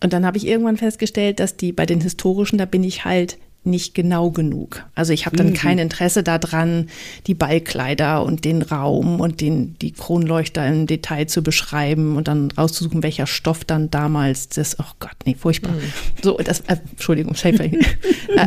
[0.00, 3.38] und dann habe ich irgendwann festgestellt, dass die bei den historischen, da bin ich halt
[3.64, 4.84] nicht genau genug.
[4.94, 5.54] Also ich habe dann mhm.
[5.54, 6.88] kein Interesse daran,
[7.26, 12.50] die Ballkleider und den Raum und den, die Kronleuchter im Detail zu beschreiben und dann
[12.52, 15.72] rauszusuchen, welcher Stoff dann damals das, oh Gott, nee, furchtbar.
[15.72, 15.92] Mhm.
[16.22, 17.68] So, das, äh, Entschuldigung, Schäfer.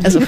[0.04, 0.22] also,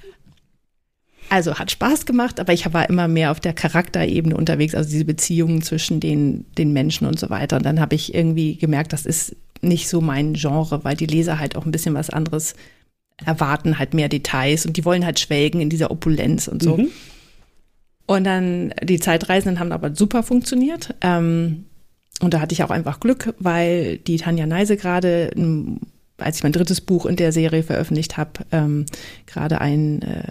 [1.30, 5.04] also hat Spaß gemacht, aber ich war immer mehr auf der Charakterebene unterwegs, also diese
[5.04, 7.56] Beziehungen zwischen den, den Menschen und so weiter.
[7.56, 11.38] Und dann habe ich irgendwie gemerkt, das ist nicht so mein Genre, weil die Leser
[11.38, 12.54] halt auch ein bisschen was anderes
[13.24, 16.78] erwarten, halt mehr Details und die wollen halt schwelgen in dieser Opulenz und so.
[16.78, 16.88] Mhm.
[18.06, 20.94] Und dann die Zeitreisenden haben aber super funktioniert.
[21.00, 21.66] Ähm,
[22.20, 25.30] und da hatte ich auch einfach Glück, weil die Tanja Neise gerade,
[26.18, 28.86] als ich mein drittes Buch in der Serie veröffentlicht habe, ähm,
[29.26, 30.24] gerade ein äh,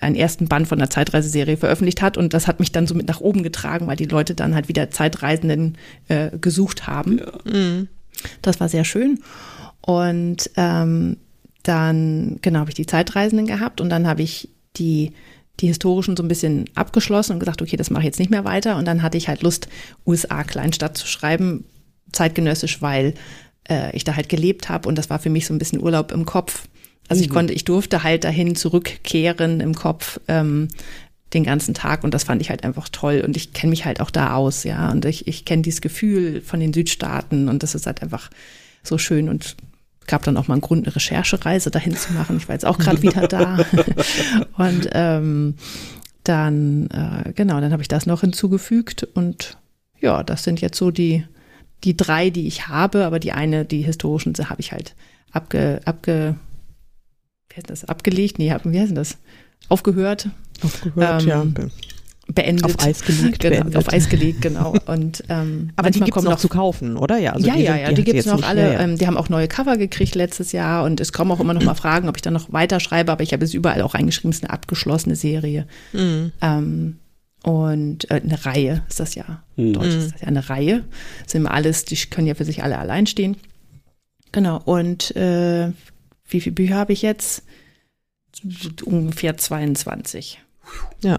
[0.00, 3.08] einen ersten Band von der Zeitreiseserie veröffentlicht hat und das hat mich dann so mit
[3.08, 5.78] nach oben getragen, weil die Leute dann halt wieder Zeitreisenden
[6.08, 7.18] äh, gesucht haben.
[7.18, 7.52] Ja.
[7.52, 7.88] Mhm.
[8.42, 9.20] Das war sehr schön.
[9.80, 11.16] Und ähm,
[11.62, 15.12] dann, genau, habe ich die Zeitreisenden gehabt und dann habe ich die,
[15.60, 18.44] die historischen so ein bisschen abgeschlossen und gesagt, okay, das mache ich jetzt nicht mehr
[18.44, 18.76] weiter.
[18.76, 19.68] Und dann hatte ich halt Lust,
[20.06, 21.64] USA Kleinstadt zu schreiben,
[22.12, 23.14] zeitgenössisch, weil
[23.68, 26.12] äh, ich da halt gelebt habe und das war für mich so ein bisschen Urlaub
[26.12, 26.68] im Kopf.
[27.08, 27.24] Also mhm.
[27.24, 30.68] ich konnte, ich durfte halt dahin zurückkehren im Kopf ähm,
[31.34, 34.00] den ganzen Tag und das fand ich halt einfach toll und ich kenne mich halt
[34.00, 37.74] auch da aus, ja und ich, ich kenne dieses Gefühl von den Südstaaten und das
[37.74, 38.30] ist halt einfach
[38.82, 39.56] so schön und
[40.06, 42.36] gab dann auch mal einen Grund, eine Recherchereise dahin zu machen.
[42.36, 43.64] Ich war jetzt auch gerade wieder da
[44.58, 45.54] und ähm,
[46.22, 49.58] dann äh, genau, dann habe ich das noch hinzugefügt und
[50.00, 51.24] ja, das sind jetzt so die
[51.84, 54.94] die drei, die ich habe, aber die eine, die historischen, habe ich halt
[55.32, 56.36] abge, abge
[57.54, 58.38] wie heißt das, abgelegt?
[58.38, 59.18] Nee, wie heißt das?
[59.68, 60.28] Aufgehört.
[60.62, 61.46] Aufgehört, ähm, ja.
[62.26, 62.64] Beendet.
[62.64, 63.40] Auf Eis gelegt.
[63.40, 63.76] Genau, beendet.
[63.76, 64.74] auf Eis gelegt, genau.
[64.86, 67.18] Und, ähm, Aber die gibt es noch, noch zu kaufen, oder?
[67.18, 68.62] Ja, also ja, die, ja, ja, die, die gibt es noch alle.
[68.62, 68.80] Mehr, ja.
[68.80, 71.62] ähm, die haben auch neue Cover gekriegt letztes Jahr und es kommen auch immer noch
[71.62, 74.30] mal Fragen, ob ich dann noch weiter schreibe, aber ich habe es überall auch reingeschrieben,
[74.30, 75.66] es ist eine abgeschlossene Serie.
[75.92, 76.32] Mhm.
[76.40, 76.96] Ähm,
[77.42, 79.42] und äh, eine Reihe ist das ja.
[79.56, 79.74] Mhm.
[79.74, 80.84] Deutsch ist das ja eine Reihe.
[81.24, 83.36] Das sind immer alles, die können ja für sich alle allein stehen.
[84.32, 84.62] Genau.
[84.64, 85.70] Und äh,
[86.26, 87.42] wie viele Bücher habe ich jetzt?
[88.84, 90.40] Ungefähr 22.
[91.02, 91.18] Ja.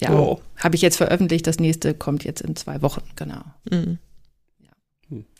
[0.00, 0.40] Ja, oh.
[0.56, 1.46] habe ich jetzt veröffentlicht.
[1.46, 3.42] Das nächste kommt jetzt in zwei Wochen, genau.
[3.70, 3.98] Mhm.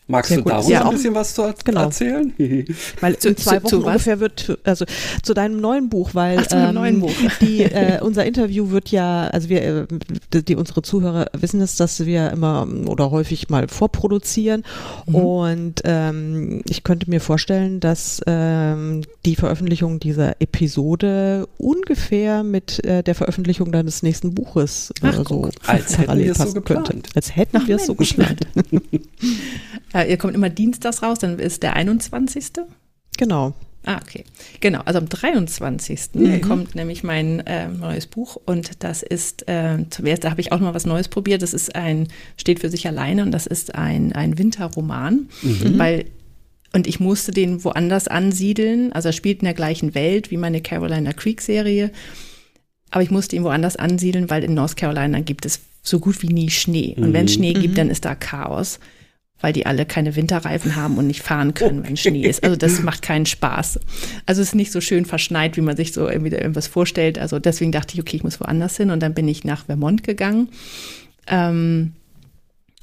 [0.07, 1.83] Magst Sehr du da ja, ein bisschen was zu genau.
[1.83, 2.33] erzählen?
[2.99, 4.85] Weil in zwei zu, Wochen zu ungefähr wird, also
[5.21, 7.13] zu deinem neuen Buch, weil Ach, ähm, neuen Buch.
[7.39, 9.87] Die, äh, unser Interview wird ja, also wir, äh,
[10.33, 14.63] die, die, unsere Zuhörer wissen es, dass wir immer oder häufig mal vorproduzieren
[15.05, 15.15] mhm.
[15.15, 23.03] und ähm, ich könnte mir vorstellen, dass ähm, die Veröffentlichung dieser Episode ungefähr mit äh,
[23.03, 26.87] der Veröffentlichung deines nächsten Buches Ach, so als hätten wir es so geplant.
[26.87, 27.09] Könnte.
[27.15, 28.41] Als hätten wir es so geplant.
[29.93, 32.45] Äh, ihr kommt immer dienstags raus, dann ist der 21.
[33.17, 33.53] Genau.
[33.85, 34.23] Ah, okay.
[34.61, 35.99] Genau, also am 23.
[36.13, 36.41] Mhm.
[36.41, 40.59] kommt nämlich mein äh, neues Buch und das ist, äh, zum ersten habe ich auch
[40.59, 41.41] mal was Neues probiert.
[41.41, 45.77] Das ist ein, steht für sich alleine und das ist ein, ein Winterroman, mhm.
[45.77, 46.05] weil
[46.75, 48.91] und ich musste den woanders ansiedeln.
[48.93, 51.91] Also er spielt in der gleichen Welt wie meine Carolina Creek Serie.
[52.89, 56.33] Aber ich musste ihn woanders ansiedeln, weil in North Carolina gibt es so gut wie
[56.33, 56.95] nie Schnee.
[56.97, 57.35] Und wenn es mhm.
[57.35, 57.75] Schnee gibt, mhm.
[57.75, 58.79] dann ist da Chaos.
[59.43, 61.89] Weil die alle keine Winterreifen haben und nicht fahren können, okay.
[61.89, 62.45] wenn Schnee ist.
[62.45, 63.77] Also das macht keinen Spaß.
[64.25, 67.19] Also es ist nicht so schön verschneit, wie man sich so irgendwie irgendwas vorstellt.
[67.19, 70.05] Also deswegen dachte ich, okay, ich muss woanders hin und dann bin ich nach Vermont
[70.05, 70.47] gegangen.
[71.27, 71.91] Ähm,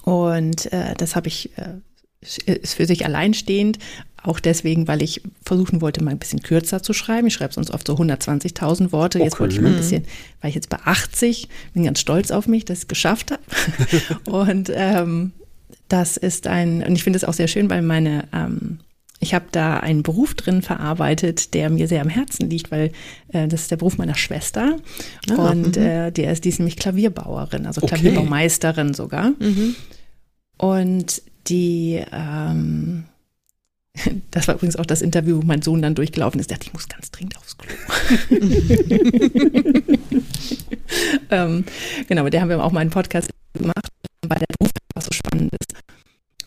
[0.02, 1.78] und äh, das habe ich äh,
[2.20, 3.78] ist für sich alleinstehend.
[4.22, 7.28] Auch deswegen, weil ich versuchen wollte, mal ein bisschen kürzer zu schreiben.
[7.28, 9.18] Ich schreibe sonst oft so 120.000 Worte.
[9.18, 9.40] Jetzt okay.
[9.40, 10.04] wollte ich mal ein bisschen,
[10.42, 13.42] weil ich jetzt bei 80, bin ganz stolz auf mich, dass ich es geschafft habe.
[14.30, 15.32] und ähm,
[15.90, 18.78] das ist ein, und ich finde es auch sehr schön, weil meine, ähm,
[19.18, 22.92] ich habe da einen Beruf drin verarbeitet, der mir sehr am Herzen liegt, weil
[23.28, 24.78] äh, das ist der Beruf meiner Schwester.
[25.28, 25.82] Ah, und mhm.
[25.82, 27.96] äh, der ist, die ist nämlich Klavierbauerin, also okay.
[27.96, 29.32] Klavierbaumeisterin sogar.
[29.38, 29.74] Mhm.
[30.56, 33.04] Und die, ähm,
[34.30, 36.50] das war übrigens auch das Interview, wo mein Sohn dann durchgelaufen ist.
[36.50, 37.74] Der dachte, ich muss ganz dringend aufs Klo.
[41.30, 41.64] ähm,
[42.08, 43.88] genau, mit der haben wir auch mal einen Podcast gemacht,
[44.26, 44.70] weil der Beruf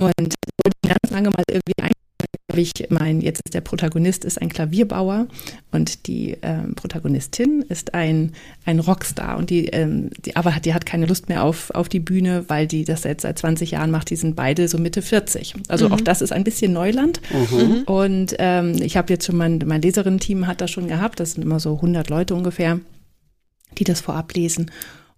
[0.04, 0.34] Und
[0.64, 1.92] wollte ganz lange mal irgendwie ein
[2.56, 5.28] ich mein, jetzt ist der Protagonist ist ein Klavierbauer
[5.72, 8.34] und die ähm, Protagonistin ist ein,
[8.66, 11.90] ein Rockstar und die, ähm, die aber hat, die hat keine Lust mehr auf, auf
[11.90, 14.10] die Bühne, weil die das jetzt seit 20 Jahren macht.
[14.10, 15.56] Die sind beide so Mitte 40.
[15.68, 15.94] Also mhm.
[15.94, 17.22] auch das ist ein bisschen Neuland.
[17.32, 17.84] Mhm.
[17.86, 21.20] Und ähm, ich habe jetzt schon mein, mein Leserinnen-Team hat das schon gehabt.
[21.20, 22.80] Das sind immer so 100 Leute ungefähr,
[23.78, 24.72] die das vorab lesen.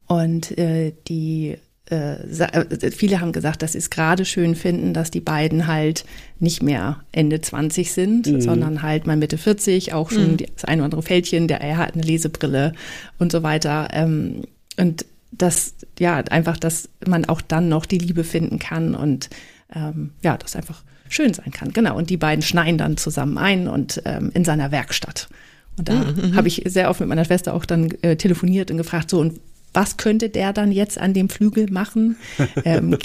[0.07, 1.57] Und äh, die
[1.88, 6.03] viele haben gesagt, dass sie es gerade schön finden, dass die beiden halt
[6.39, 8.41] nicht mehr Ende 20 sind, mhm.
[8.41, 10.38] sondern halt mal Mitte 40, auch schon mhm.
[10.55, 12.73] das ein oder andere Fältchen, der er hat eine Lesebrille
[13.19, 13.89] und so weiter.
[13.93, 14.45] Ähm,
[14.77, 19.29] und das, ja, einfach, dass man auch dann noch die Liebe finden kann und
[19.73, 21.71] ähm, ja, das einfach schön sein kann.
[21.71, 21.95] Genau.
[21.95, 25.29] Und die beiden schneiden dann zusammen ein und ähm, in seiner Werkstatt.
[25.77, 26.29] Und da mhm.
[26.29, 26.36] mhm.
[26.36, 29.39] habe ich sehr oft mit meiner Schwester auch dann äh, telefoniert und gefragt, so, und
[29.76, 32.17] was könnte der dann jetzt an dem Flügel machen?
[32.63, 32.97] Ähm,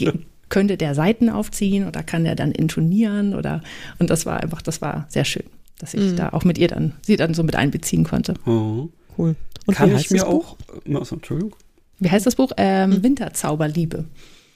[0.48, 3.62] könnte der Seiten aufziehen oder kann der dann intonieren oder
[3.98, 5.44] und das war einfach, das war sehr schön,
[5.78, 6.16] dass ich mhm.
[6.16, 8.34] da auch mit ihr dann, sie dann so mit einbeziehen konnte.
[8.46, 8.88] Oh.
[9.18, 9.36] Cool.
[9.66, 10.56] Und kann ich mir auch,
[10.92, 11.54] also, Entschuldigung.
[11.98, 12.52] Wie heißt das Buch?
[12.56, 13.02] Ähm, mhm.
[13.02, 14.06] Winterzauberliebe.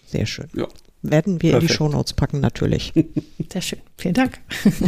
[0.07, 0.47] Sehr schön.
[0.55, 0.67] Ja.
[1.03, 1.62] Werden wir Perfekt.
[1.62, 2.93] in die Shownotes packen, natürlich.
[3.53, 3.81] Sehr schön.
[3.99, 4.41] Vielen Dank.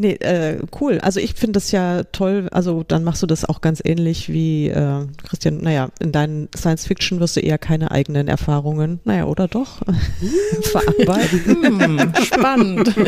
[0.00, 0.98] Nee, äh, cool.
[1.02, 2.48] Also ich finde das ja toll.
[2.52, 5.58] Also dann machst du das auch ganz ähnlich wie äh, Christian.
[5.58, 9.82] Naja, in deinen Science Fiction wirst du eher keine eigenen Erfahrungen, naja, oder doch,
[10.62, 11.80] verarbeiten.
[11.80, 12.94] Hm, spannend.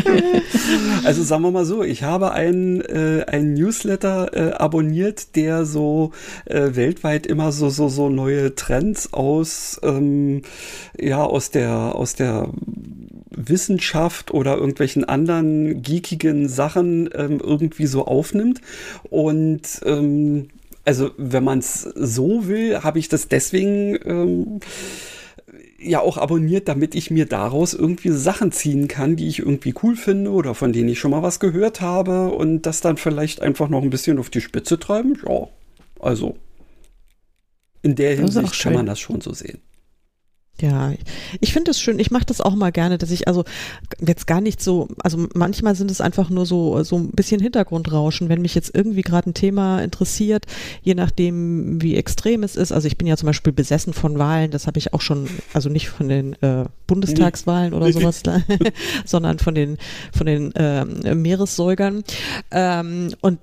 [1.04, 6.12] Also sagen wir mal so, ich habe einen, äh, einen Newsletter äh, abonniert, der so
[6.44, 10.42] äh, weltweit immer so, so, so neue Trends aus, ähm,
[10.98, 12.48] ja, aus der, aus der
[13.36, 18.60] Wissenschaft oder irgendwelchen anderen geekigen Sachen ähm, irgendwie so aufnimmt.
[19.10, 20.48] Und ähm,
[20.84, 24.60] also wenn man es so will, habe ich das deswegen ähm,
[25.78, 29.96] ja auch abonniert, damit ich mir daraus irgendwie Sachen ziehen kann, die ich irgendwie cool
[29.96, 33.68] finde oder von denen ich schon mal was gehört habe und das dann vielleicht einfach
[33.68, 35.18] noch ein bisschen auf die Spitze treiben.
[35.26, 35.48] Ja,
[36.00, 36.36] also
[37.82, 39.60] in der Hinsicht kann man das schon so sehen.
[40.60, 40.92] Ja,
[41.40, 41.98] ich finde es schön.
[41.98, 43.44] Ich mache das auch mal gerne, dass ich also
[44.06, 48.28] jetzt gar nicht so, also manchmal sind es einfach nur so so ein bisschen Hintergrundrauschen,
[48.28, 50.44] wenn mich jetzt irgendwie gerade ein Thema interessiert,
[50.82, 52.70] je nachdem wie extrem es ist.
[52.70, 55.68] Also ich bin ja zum Beispiel besessen von Wahlen, das habe ich auch schon, also
[55.68, 58.22] nicht von den äh, Bundestagswahlen oder sowas,
[59.04, 59.78] sondern von den
[60.12, 62.04] von den äh, Meeressäugern.
[62.52, 63.40] Ähm, und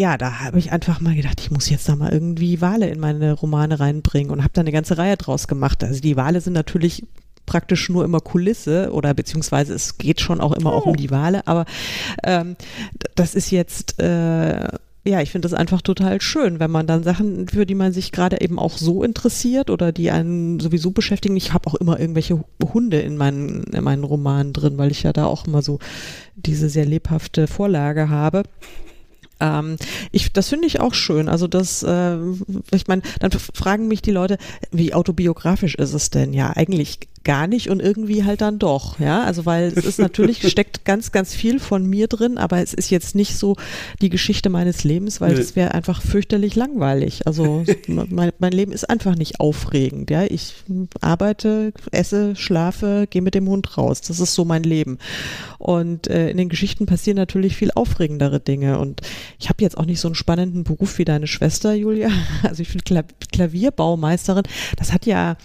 [0.00, 3.00] ja, da habe ich einfach mal gedacht, ich muss jetzt da mal irgendwie Wale in
[3.00, 5.84] meine Romane reinbringen und habe da eine ganze Reihe draus gemacht.
[5.84, 7.04] Also die Wale sind natürlich
[7.44, 10.76] praktisch nur immer Kulisse oder beziehungsweise es geht schon auch immer oh.
[10.78, 10.96] auch um oh.
[10.96, 11.66] die Wale, aber
[12.24, 12.56] ähm,
[13.14, 14.68] das ist jetzt äh,
[15.04, 18.10] ja, ich finde das einfach total schön, wenn man dann Sachen, für die man sich
[18.10, 21.36] gerade eben auch so interessiert oder die einen sowieso beschäftigen.
[21.36, 25.12] Ich habe auch immer irgendwelche Hunde in meinen, in meinen Romanen drin, weil ich ja
[25.12, 25.78] da auch immer so
[26.36, 28.44] diese sehr lebhafte Vorlage habe.
[29.40, 29.76] Ähm,
[30.12, 31.28] ich, das finde ich auch schön.
[31.28, 32.16] Also das, äh,
[32.72, 34.38] ich meine, dann fragen mich die Leute,
[34.70, 36.32] wie autobiografisch ist es denn?
[36.32, 39.24] Ja, eigentlich gar nicht und irgendwie halt dann doch, ja.
[39.24, 42.90] Also weil es ist natürlich, steckt ganz, ganz viel von mir drin, aber es ist
[42.90, 43.56] jetzt nicht so
[44.00, 47.26] die Geschichte meines Lebens, weil es wäre einfach fürchterlich langweilig.
[47.26, 50.24] Also mein, mein, Leben ist einfach nicht aufregend, ja.
[50.24, 50.54] Ich
[51.00, 54.00] arbeite, esse, schlafe, gehe mit dem Hund raus.
[54.00, 54.98] Das ist so mein Leben.
[55.58, 58.78] Und äh, in den Geschichten passieren natürlich viel aufregendere Dinge.
[58.78, 59.02] Und
[59.38, 62.10] ich habe jetzt auch nicht so einen spannenden Beruf wie deine Schwester, Julia.
[62.42, 64.44] Also ich finde Klavierbaumeisterin,
[64.76, 65.36] das hat ja,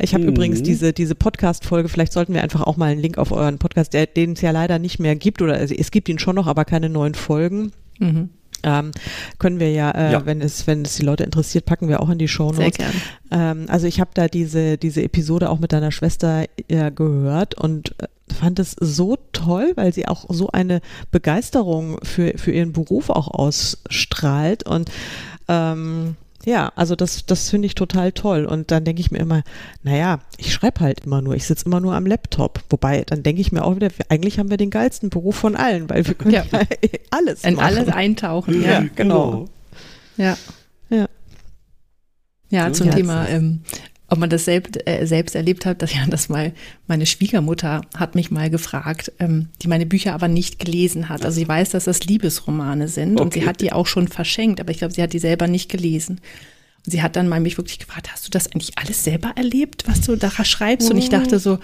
[0.00, 0.30] ich habe mhm.
[0.30, 3.92] übrigens diese, diese Podcast-Folge, vielleicht sollten wir einfach auch mal einen Link auf euren Podcast,
[3.92, 6.46] der, den es ja leider nicht mehr gibt, oder also es gibt ihn schon noch,
[6.46, 7.72] aber keine neuen Folgen.
[7.98, 8.30] Mhm.
[8.64, 8.90] Ähm,
[9.38, 10.26] können wir ja, äh, Ja.
[10.26, 12.78] wenn es wenn es die Leute interessiert, packen wir auch in die Show Sehr Notes.
[12.78, 12.92] gern.
[13.30, 17.94] Ähm, also ich habe da diese diese Episode auch mit deiner Schwester ja, gehört und
[18.02, 20.80] äh, fand es so toll, weil sie auch so eine
[21.12, 24.90] Begeisterung für für ihren Beruf auch ausstrahlt und
[25.46, 28.44] ähm, ja, also das, das finde ich total toll.
[28.46, 29.42] Und dann denke ich mir immer,
[29.82, 32.60] naja, ich schreibe halt immer nur, ich sitze immer nur am Laptop.
[32.70, 35.90] Wobei, dann denke ich mir auch wieder, eigentlich haben wir den geilsten Beruf von allen,
[35.90, 36.60] weil wir können ja, Ja.
[37.10, 37.66] alles In machen.
[37.66, 38.62] alles eintauchen.
[38.62, 38.86] Ja, Ja.
[38.94, 39.48] genau.
[40.16, 40.36] Ja.
[40.90, 41.08] Ja.
[42.50, 43.60] Ja, So zum ist Thema, ähm,
[44.10, 46.52] ob man das selbst, äh, selbst erlebt hat, dass ja das mal,
[46.86, 51.24] meine Schwiegermutter hat mich mal gefragt, ähm, die meine Bücher aber nicht gelesen hat.
[51.24, 53.48] Also sie weiß, dass das Liebesromane sind und sie Okay.
[53.48, 56.20] hat die auch schon verschenkt, aber ich glaube, sie hat die selber nicht gelesen.
[56.86, 59.84] Und sie hat dann mal mich wirklich gefragt, hast du das eigentlich alles selber erlebt,
[59.86, 60.90] was du da schreibst?
[60.90, 61.58] Und ich dachte so,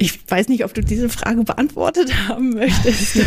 [0.00, 3.16] ich weiß nicht, ob du diese Frage beantwortet haben möchtest.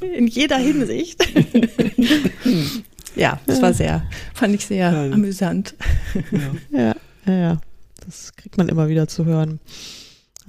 [0.00, 1.24] In jeder Hinsicht.
[3.16, 4.02] ja, das war sehr,
[4.34, 5.12] fand ich sehr Ja.
[5.12, 5.74] amüsant.
[6.70, 6.94] Ja,
[7.26, 7.60] ja, ja.
[8.04, 9.60] Das kriegt man immer wieder zu hören.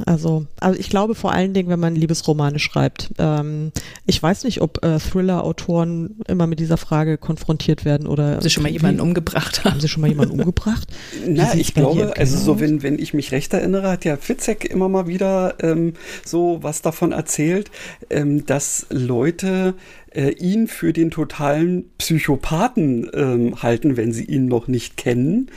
[0.07, 3.11] Also, also ich glaube vor allen Dingen, wenn man Liebesromane schreibt.
[3.20, 3.72] Ähm,
[4.07, 8.49] ich weiß nicht, ob äh, Thriller-Autoren immer mit dieser Frage konfrontiert werden oder Haben sie
[8.49, 9.82] schon mal wie- jemanden umgebracht haben haben.
[9.82, 10.88] sie schon mal jemanden umgebracht?
[11.28, 14.89] Na, ich glaube, also so, wenn, wenn ich mich recht erinnere, hat ja Fitzek immer
[14.89, 15.93] mal wieder ähm,
[16.26, 17.70] so was davon erzählt,
[18.09, 19.76] ähm, dass Leute
[20.14, 25.49] äh, ihn für den totalen Psychopathen ähm, halten, wenn sie ihn noch nicht kennen.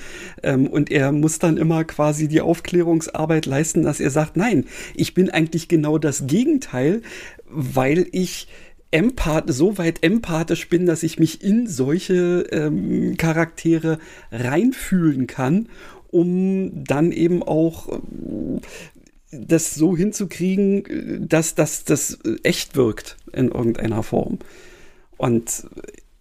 [0.42, 5.14] Ähm, und er muss dann immer quasi die Aufklärungsarbeit leisten, dass er sagt, nein, ich
[5.14, 7.02] bin eigentlich genau das Gegenteil,
[7.48, 8.48] weil ich
[8.90, 13.98] empath so weit empathisch bin, dass ich mich in solche ähm, Charaktere
[14.30, 15.68] reinfühlen kann,
[16.10, 18.00] um dann eben auch
[19.30, 24.38] das so hinzukriegen, dass dass das echt wirkt in irgendeiner Form.
[25.16, 25.66] Und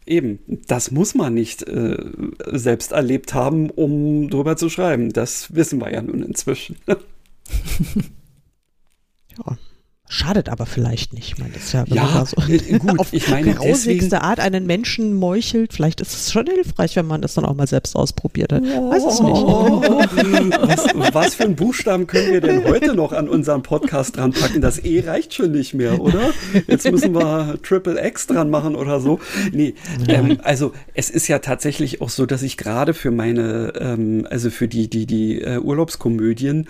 [0.05, 1.97] eben, das muss man nicht äh,
[2.51, 5.11] selbst erlebt haben, um drüber zu schreiben.
[5.11, 6.77] Das wissen wir ja nun inzwischen.
[9.37, 9.57] Ja.
[10.07, 11.33] Schadet aber vielleicht nicht.
[11.33, 13.87] Ich meine, das ist ja, wenn Ja, man so äh, gut, auf ich meine, grausigste
[13.89, 15.73] deswegen- Art einen Menschen meuchelt.
[15.73, 18.61] Vielleicht ist es schon hilfreich, wenn man das dann auch mal selbst ausprobiert hat.
[18.61, 19.33] Weiß es nicht.
[19.35, 19.81] Oh,
[20.61, 24.61] was, was für einen Buchstaben können wir denn heute noch an unseren Podcast dran packen?
[24.61, 26.29] Das E reicht schon nicht mehr, oder?
[26.67, 29.19] Jetzt müssen wir Triple X dran machen oder so.
[29.51, 29.73] Nee,
[30.07, 34.51] ähm, also es ist ja tatsächlich auch so, dass ich gerade für meine, ähm, also
[34.51, 36.67] für die, die, die äh, Urlaubskomödien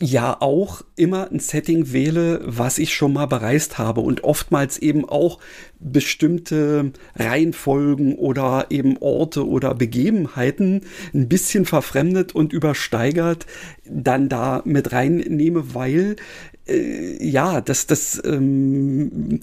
[0.00, 5.08] ja auch immer ein Setting wähle, was ich schon mal bereist habe und oftmals eben
[5.08, 5.38] auch
[5.78, 10.82] bestimmte Reihenfolgen oder eben Orte oder Begebenheiten
[11.12, 13.46] ein bisschen verfremdet und übersteigert
[13.84, 16.16] dann da mit reinnehme, weil
[16.66, 19.40] äh, ja, das, das ähm,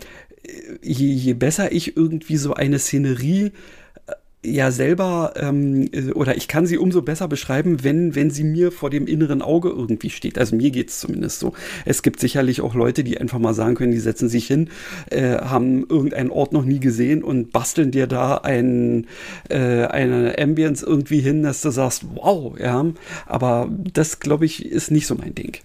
[0.81, 3.51] je, je besser ich irgendwie so eine Szenerie
[4.43, 8.71] ja selber ähm, äh, oder ich kann sie umso besser beschreiben, wenn wenn sie mir
[8.71, 10.37] vor dem inneren Auge irgendwie steht.
[10.37, 11.53] Also mir geht's zumindest so.
[11.85, 14.69] Es gibt sicherlich auch Leute, die einfach mal sagen können, die setzen sich hin,
[15.09, 19.07] äh, haben irgendeinen Ort noch nie gesehen und basteln dir da ein
[19.49, 22.85] äh, eine Ambience irgendwie hin, dass du sagst, wow, ja.
[23.27, 25.57] Aber das glaube ich ist nicht so mein Ding.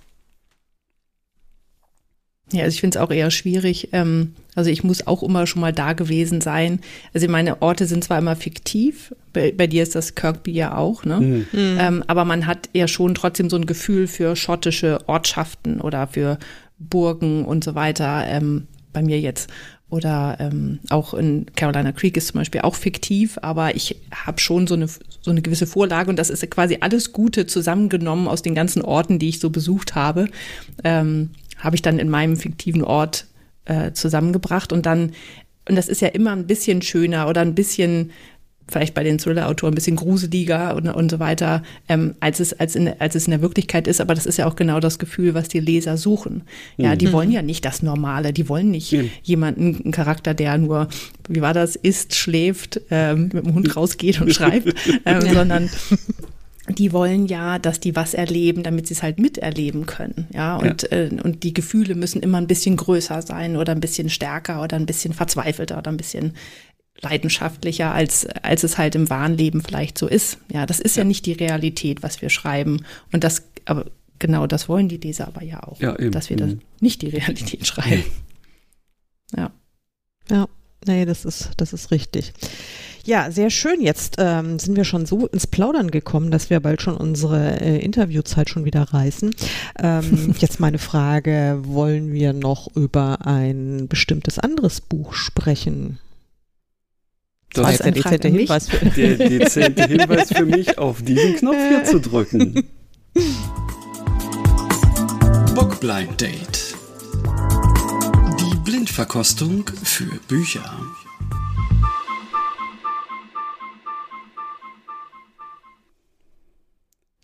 [2.52, 3.88] Ja, also ich finde es auch eher schwierig.
[3.92, 6.80] Ähm, also ich muss auch immer schon mal da gewesen sein.
[7.12, 11.04] Also meine Orte sind zwar immer fiktiv, bei, bei dir ist das Kirkby ja auch,
[11.04, 11.16] ne?
[11.18, 11.46] Hm.
[11.52, 16.38] Ähm, aber man hat ja schon trotzdem so ein Gefühl für schottische Ortschaften oder für
[16.78, 18.24] Burgen und so weiter.
[18.26, 19.50] Ähm, bei mir jetzt.
[19.88, 24.66] Oder ähm, auch in Carolina Creek ist zum Beispiel auch fiktiv, aber ich habe schon
[24.66, 28.56] so eine, so eine gewisse Vorlage und das ist quasi alles Gute zusammengenommen aus den
[28.56, 30.26] ganzen Orten, die ich so besucht habe.
[30.82, 33.26] Ähm, habe ich dann in meinem fiktiven Ort
[33.64, 35.12] äh, zusammengebracht und dann,
[35.68, 38.10] und das ist ja immer ein bisschen schöner oder ein bisschen,
[38.68, 42.74] vielleicht bei den Thriller-Autoren ein bisschen gruseliger und, und so weiter, ähm, als, es, als,
[42.74, 44.00] in, als es in der Wirklichkeit ist.
[44.00, 46.42] Aber das ist ja auch genau das Gefühl, was die Leser suchen.
[46.76, 49.10] Ja, die wollen ja nicht das Normale, die wollen nicht Mhm.
[49.22, 50.88] jemanden, einen Charakter, der nur,
[51.28, 55.70] wie war das, isst, schläft, ähm, mit dem Hund rausgeht und schreibt, ähm, sondern
[56.68, 60.26] die wollen ja, dass die was erleben, damit sie es halt miterleben können.
[60.32, 64.10] Ja, und, Äh, und die Gefühle müssen immer ein bisschen größer sein oder ein bisschen
[64.10, 66.34] stärker oder ein bisschen verzweifelter oder ein bisschen
[67.02, 70.38] leidenschaftlicher, als, als es halt im wahren Leben vielleicht so ist.
[70.52, 72.84] Ja, das ist ja, nicht die Realität, was wir schreiben.
[73.12, 73.86] Und das, aber
[74.18, 76.10] genau das wollen die Leser aber ja auch, Ja, eben.
[76.12, 76.60] dass wir das Mhm.
[76.80, 78.02] nicht die Realität schreiben.
[79.36, 79.50] Ja.
[80.30, 80.48] Ja,
[80.86, 82.32] nee, das ist, das ist richtig.
[83.06, 83.80] Ja, sehr schön.
[83.80, 87.78] Jetzt ähm, sind wir schon so ins Plaudern gekommen, dass wir bald schon unsere äh,
[87.78, 89.32] Interviewzeit schon wieder reißen.
[89.78, 96.00] Ähm, jetzt meine Frage, wollen wir noch über ein bestimmtes anderes Buch sprechen?
[97.52, 101.36] Das war ist jetzt der dezente Hinweis für der dezente Hinweis für mich, auf diesen
[101.36, 102.64] Knopf hier zu drücken.
[105.54, 106.74] Bockblind Date.
[108.40, 110.64] Die Blindverkostung für Bücher.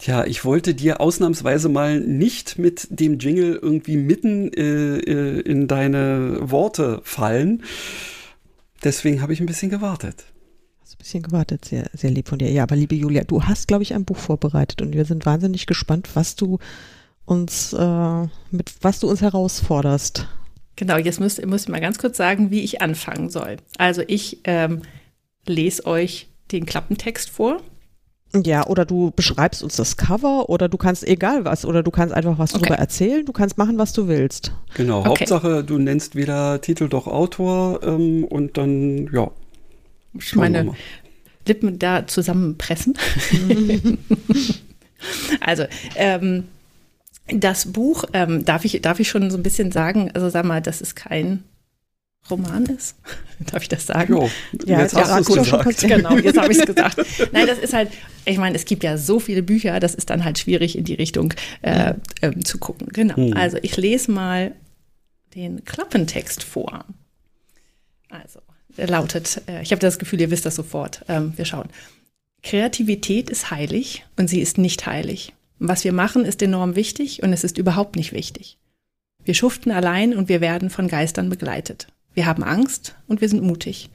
[0.03, 5.69] Tja, ich wollte dir ausnahmsweise mal nicht mit dem Jingle irgendwie mitten äh, äh, in
[5.69, 7.63] deine Worte fallen.
[8.83, 10.25] Deswegen habe ich ein bisschen gewartet.
[10.81, 12.51] Hast ein bisschen gewartet, sehr, sehr lieb von dir.
[12.51, 15.67] Ja, aber liebe Julia, du hast, glaube ich, ein Buch vorbereitet und wir sind wahnsinnig
[15.67, 16.59] gespannt, was du
[17.25, 20.27] uns, äh, mit was du uns herausforderst.
[20.75, 23.59] Genau, jetzt müsst, müsst ihr mal ganz kurz sagen, wie ich anfangen soll.
[23.79, 24.83] Also ich ähm,
[25.47, 27.63] lese euch den Klappentext vor.
[28.35, 32.15] Ja, oder du beschreibst uns das Cover oder du kannst egal was oder du kannst
[32.15, 32.63] einfach was okay.
[32.63, 33.27] darüber erzählen.
[33.27, 34.53] Du kannst machen, was du willst.
[34.75, 35.09] Genau, okay.
[35.11, 39.31] Hauptsache du nennst weder Titel doch Autor ähm, und dann, ja.
[40.19, 40.75] Ich meine
[41.47, 42.97] Lippen da zusammenpressen.
[45.41, 45.65] also,
[45.97, 46.45] ähm,
[47.29, 50.61] das Buch, ähm, darf, ich, darf ich schon so ein bisschen sagen, also sag mal,
[50.63, 51.45] das ist kein
[52.31, 52.97] Roman ist.
[53.53, 54.13] Darf ich das sagen?
[54.13, 54.31] Jo,
[54.65, 55.81] ja, jetzt ja, hast du es gesagt.
[55.81, 56.97] Genau, jetzt habe ich es gesagt.
[57.33, 57.91] Nein, das ist halt,
[58.25, 60.95] ich meine, es gibt ja so viele Bücher, das ist dann halt schwierig in die
[60.95, 62.89] Richtung äh, äh, zu gucken.
[62.93, 63.17] Genau.
[63.17, 63.37] Hm.
[63.37, 64.55] Also ich lese mal
[65.35, 66.85] den Klappentext vor.
[68.09, 68.41] Also,
[68.77, 71.05] der lautet, äh, ich habe das Gefühl, ihr wisst das sofort.
[71.09, 71.69] Ähm, wir schauen.
[72.43, 75.33] Kreativität ist heilig und sie ist nicht heilig.
[75.59, 78.59] Was wir machen, ist enorm wichtig und es ist überhaupt nicht wichtig.
[79.25, 81.87] Wir schuften allein und wir werden von Geistern begleitet.
[82.15, 83.91] Wir haben Angst und wir sind mutig.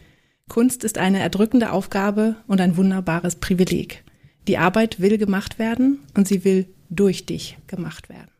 [0.49, 4.03] Kunst ist eine erdrückende Aufgabe und ein wunderbares Privileg.
[4.47, 8.31] Die Arbeit will gemacht werden und sie will durch dich gemacht werden.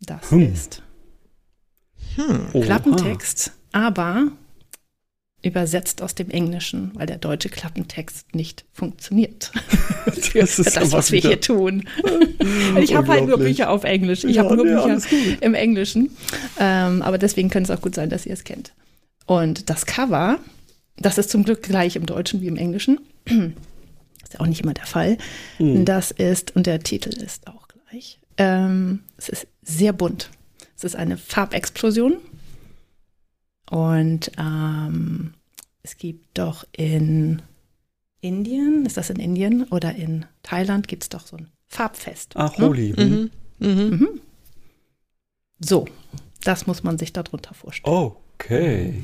[0.00, 0.52] Das hm.
[0.52, 0.82] ist
[2.16, 2.62] hm.
[2.62, 4.32] Klappentext, aber
[5.42, 9.52] übersetzt aus dem Englischen, weil der deutsche Klappentext nicht funktioniert.
[10.34, 11.88] das ist das, was wir hier tun.
[12.80, 14.24] ich habe halt nur Bücher auf Englisch.
[14.24, 15.00] Ich ja, habe nur nee, Bücher
[15.40, 16.10] im Englischen.
[16.58, 18.72] Ähm, aber deswegen könnte es auch gut sein, dass ihr es kennt.
[19.26, 20.38] Und das Cover,
[20.96, 22.98] das ist zum Glück gleich im Deutschen wie im Englischen.
[23.26, 25.18] ist ja auch nicht immer der Fall.
[25.58, 25.84] Hm.
[25.84, 28.18] Das ist, und der Titel ist auch gleich.
[28.38, 30.30] Ähm, es ist sehr bunt.
[30.76, 32.16] Es ist eine Farbexplosion
[33.70, 35.34] und ähm,
[35.82, 37.42] es gibt doch in
[38.20, 42.34] Indien, ist das in Indien oder in Thailand, gibt es doch so ein Farbfest.
[42.36, 42.66] Ach, ne?
[42.66, 42.94] Holi.
[42.96, 43.30] Mhm.
[43.58, 43.90] Mhm.
[43.90, 44.20] Mhm.
[45.60, 45.86] So,
[46.44, 47.94] das muss man sich darunter vorstellen.
[47.94, 49.02] Okay.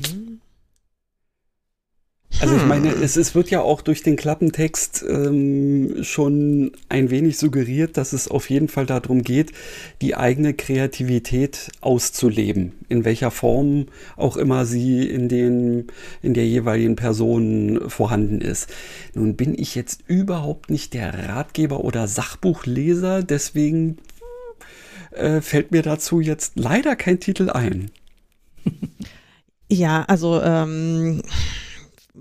[2.41, 7.37] Also ich meine, es, es wird ja auch durch den Klappentext ähm, schon ein wenig
[7.37, 9.51] suggeriert, dass es auf jeden Fall darum geht,
[10.01, 13.85] die eigene Kreativität auszuleben, in welcher Form
[14.17, 15.87] auch immer sie in, den,
[16.21, 18.69] in der jeweiligen Person vorhanden ist.
[19.13, 23.97] Nun bin ich jetzt überhaupt nicht der Ratgeber oder Sachbuchleser, deswegen
[25.11, 27.91] äh, fällt mir dazu jetzt leider kein Titel ein.
[29.67, 31.23] Ja, also ähm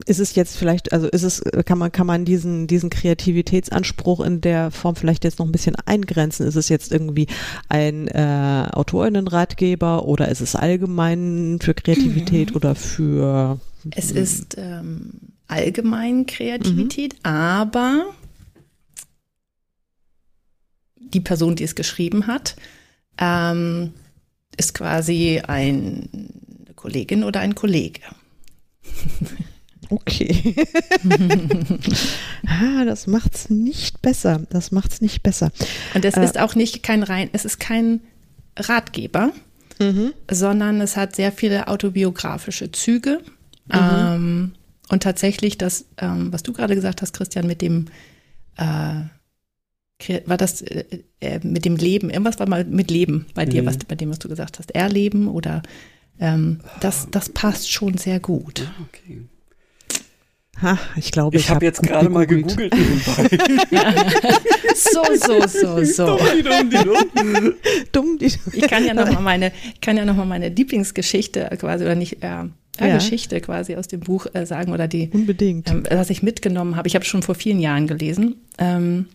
[0.06, 4.40] ist es jetzt vielleicht, also ist es, kann man, kann man diesen, diesen Kreativitätsanspruch in
[4.40, 6.46] der Form vielleicht jetzt noch ein bisschen eingrenzen?
[6.46, 7.26] Ist es jetzt irgendwie
[7.68, 12.56] ein äh, Autorinnenratgeber oder ist es allgemein für Kreativität mhm.
[12.56, 15.12] oder für Es ist ähm,
[15.46, 17.30] allgemein Kreativität, mhm.
[17.30, 18.06] aber
[20.96, 22.56] die Person, die es geschrieben hat,
[23.18, 23.92] ähm,
[24.56, 28.00] ist quasi ein, eine Kollegin oder ein Kollege.
[29.94, 30.54] Okay.
[32.46, 34.42] ah, das macht's nicht besser.
[34.50, 35.52] Das macht's nicht besser.
[35.94, 38.00] Und es äh, ist auch nicht kein rein, es ist kein
[38.56, 39.32] Ratgeber,
[39.78, 40.12] mhm.
[40.30, 43.20] sondern es hat sehr viele autobiografische Züge.
[43.66, 43.72] Mhm.
[43.72, 44.52] Ähm,
[44.88, 47.86] und tatsächlich das, ähm, was du gerade gesagt hast, Christian, mit dem
[48.56, 49.02] äh,
[50.26, 50.84] war das äh,
[51.20, 53.66] äh, mit dem Leben, irgendwas war mal mit Leben bei dir, mhm.
[53.66, 55.62] was bei dem, was du gesagt hast, Erleben oder
[56.18, 58.66] ähm, das, das passt schon sehr gut.
[58.66, 59.22] Ah, okay.
[60.62, 63.38] Ha, ich glaube, ich, ich habe hab jetzt gerade mal gegoogelt nebenbei.
[64.74, 66.18] so, so, so, so.
[66.18, 67.54] Dumm, die dumm,
[67.92, 68.18] dumm.
[68.18, 71.84] die Ich kann ja noch mal meine, ich kann ja noch mal meine Lieblingsgeschichte quasi
[71.84, 72.44] oder nicht, äh,
[72.80, 72.94] ja.
[72.94, 76.88] Geschichte quasi aus dem Buch äh, sagen oder die, unbedingt, ähm, was ich mitgenommen habe.
[76.88, 78.36] Ich habe schon vor vielen Jahren gelesen.
[78.58, 79.06] Ähm,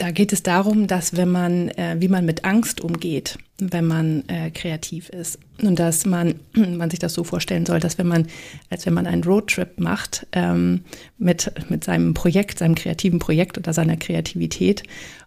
[0.00, 4.24] da geht es darum, dass wenn man, äh, wie man mit Angst umgeht, wenn man
[4.28, 8.26] äh, kreativ ist und dass man, man sich das so vorstellen soll, dass wenn man,
[8.70, 10.84] als wenn man einen Roadtrip macht ähm,
[11.18, 14.84] mit mit seinem Projekt, seinem kreativen Projekt oder seiner Kreativität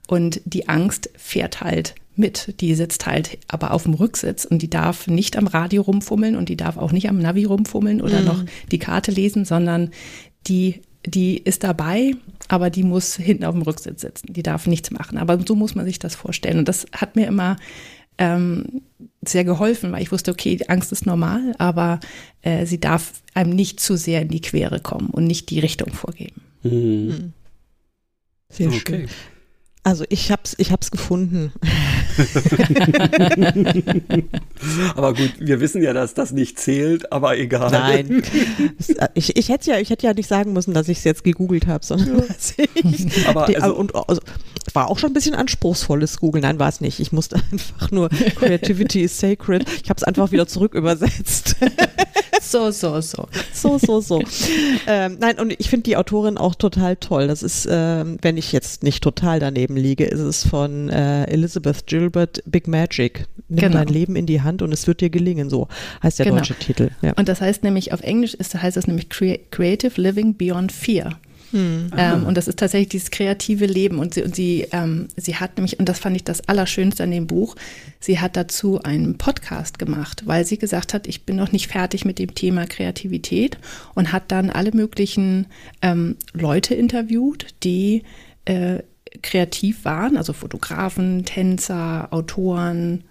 [0.08, 2.56] und die Angst fährt halt mit.
[2.60, 6.50] Die sitzt halt aber auf dem Rücksitz und die darf nicht am Radio rumfummeln und
[6.50, 8.26] die darf auch nicht am Navi rumfummeln oder Mhm.
[8.26, 9.92] noch die Karte lesen, sondern
[10.48, 12.14] die, die ist dabei,
[12.50, 14.34] aber die muss hinten auf dem Rücksitz sitzen.
[14.34, 15.18] Die darf nichts machen.
[15.18, 16.60] Aber so muss man sich das vorstellen.
[16.60, 17.58] Und das hat mir immer
[18.18, 18.82] ähm,
[19.26, 22.00] sehr geholfen, weil ich wusste, okay, die Angst ist normal, aber
[22.42, 25.92] äh, sie darf einem nicht zu sehr in die Quere kommen und nicht die Richtung
[25.94, 26.42] vorgeben.
[26.64, 27.34] Mhm.
[28.50, 29.08] Sehr Okay.
[29.08, 29.10] schön.
[29.86, 31.52] Also ich hab's, ich hab's gefunden.
[34.96, 37.72] Aber gut, wir wissen ja, dass das nicht zählt, aber egal.
[37.72, 38.24] Nein.
[38.98, 41.24] Äh, Ich, ich hätte ja, ich hätte ja nicht sagen müssen, dass ich es jetzt
[41.24, 44.22] gegoogelt habe, sondern dass ich Aber die, also- und also,
[44.74, 46.42] war auch schon ein bisschen anspruchsvolles Google.
[46.42, 47.00] Nein, war es nicht.
[47.00, 49.66] Ich musste einfach nur Creativity is sacred.
[49.84, 51.56] Ich habe es einfach wieder zurück übersetzt.
[52.46, 53.28] So, so, so.
[53.54, 54.22] So, so, so.
[54.86, 57.28] ähm, nein, und ich finde die Autorin auch total toll.
[57.28, 61.88] Das ist, ähm, wenn ich jetzt nicht total daneben liege, ist es von äh, Elizabeth
[61.88, 63.28] Gilbert Big Magic.
[63.48, 63.78] Nimm Genau.
[63.78, 65.50] dein Leben in die Hand und es wird dir gelingen.
[65.50, 65.68] So
[66.04, 66.38] heißt der Genau.
[66.40, 66.90] deutsche Titel.
[67.02, 67.14] Ja.
[67.14, 71.18] Und das heißt nämlich, auf Englisch ist, heißt das nämlich Crea- Creative Living Beyond Fear.
[71.98, 74.00] Ähm, und das ist tatsächlich dieses kreative Leben.
[74.00, 77.12] Und sie, und sie, ähm, sie hat nämlich, und das fand ich das Allerschönste an
[77.12, 77.56] dem Buch,
[78.00, 82.06] sie hat dazu einen Podcast gemacht, weil sie gesagt hat, ich bin noch nicht fertig
[82.06, 83.58] mit dem Thema Kreativität
[83.94, 85.48] und hat dann alle möglichen
[85.82, 88.04] ähm, Leute interviewt, die
[88.46, 88.80] äh,
[89.22, 93.04] kreativ waren, also Fotografen, Tänzer, Autoren,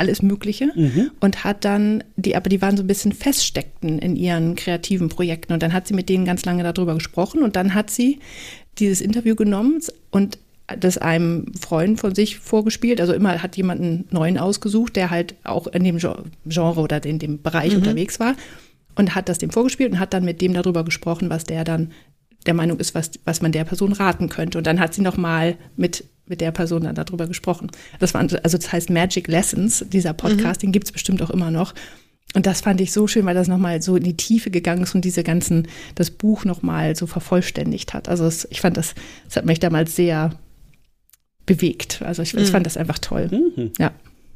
[0.00, 0.72] alles Mögliche
[1.20, 5.52] und hat dann, die, aber die waren so ein bisschen feststeckten in ihren kreativen Projekten.
[5.52, 8.18] Und dann hat sie mit denen ganz lange darüber gesprochen und dann hat sie
[8.78, 9.80] dieses Interview genommen
[10.10, 10.38] und
[10.78, 15.34] das einem Freund von sich vorgespielt, also immer hat jemand einen neuen ausgesucht, der halt
[15.44, 18.34] auch in dem Gen- Genre oder in dem Bereich unterwegs war
[18.94, 21.90] und hat das dem vorgespielt und hat dann mit dem darüber gesprochen, was der dann
[22.46, 24.58] der Meinung ist, was, was man der Person raten könnte.
[24.58, 27.70] Und dann hat sie nochmal mit, mit der Person dann darüber gesprochen.
[27.98, 31.74] Das war, also das heißt Magic Lessons, dieser Podcast, den gibt's bestimmt auch immer noch.
[32.34, 34.94] Und das fand ich so schön, weil das nochmal so in die Tiefe gegangen ist
[34.94, 35.66] und diese ganzen,
[35.96, 38.08] das Buch nochmal so vervollständigt hat.
[38.08, 38.94] Also es, ich fand das,
[39.26, 40.30] das hat mich damals sehr
[41.44, 42.02] bewegt.
[42.02, 43.28] Also ich, ich fand das einfach toll.
[43.30, 43.72] Mhm.
[43.78, 43.92] Ja.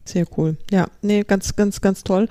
[0.07, 0.59] Sehr cool.
[0.71, 2.29] Ja, nee, ganz, ganz, ganz toll.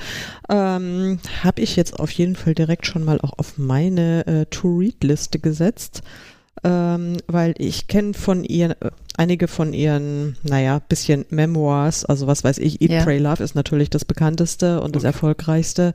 [0.47, 5.39] Ähm, Habe ich jetzt auf jeden Fall direkt schon mal auch auf meine äh, To-Read-Liste
[5.39, 6.03] gesetzt,
[6.63, 12.43] ähm, weil ich kenne von ihr äh, einige von ihren, naja, bisschen Memoirs, also was
[12.43, 13.03] weiß ich, Eat, Ja.
[13.03, 15.93] Pray, Love ist natürlich das bekannteste und das erfolgreichste.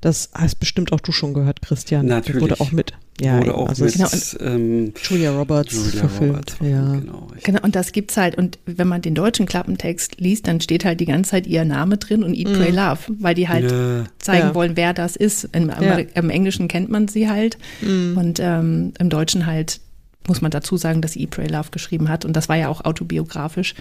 [0.00, 2.06] Das hast bestimmt auch du schon gehört, Christian.
[2.06, 2.40] Natürlich.
[2.42, 6.32] Wurde auch mit, ja, Wurde eben, auch also mit es- ähm, Julia Roberts Julia verfilmt.
[6.34, 6.56] Roberts.
[6.62, 6.92] ja.
[6.94, 7.26] Genau.
[7.42, 8.36] Genau, und das gibt's halt.
[8.38, 11.96] Und wenn man den deutschen Klappentext liest, dann steht halt die ganze Zeit ihr Name
[11.96, 14.04] drin und Eat, Pray, Love, weil die halt Ja.
[14.18, 14.54] zeigen Ja.
[14.54, 15.48] wollen, wer das ist.
[15.52, 15.98] Im, Ja.
[16.14, 19.80] Im Englischen kennt man sie halt und ähm, im Deutschen halt
[20.28, 22.68] muss man dazu sagen, dass sie Eat, Pray, Love geschrieben hat und das war ja
[22.68, 23.74] auch autobiografisch.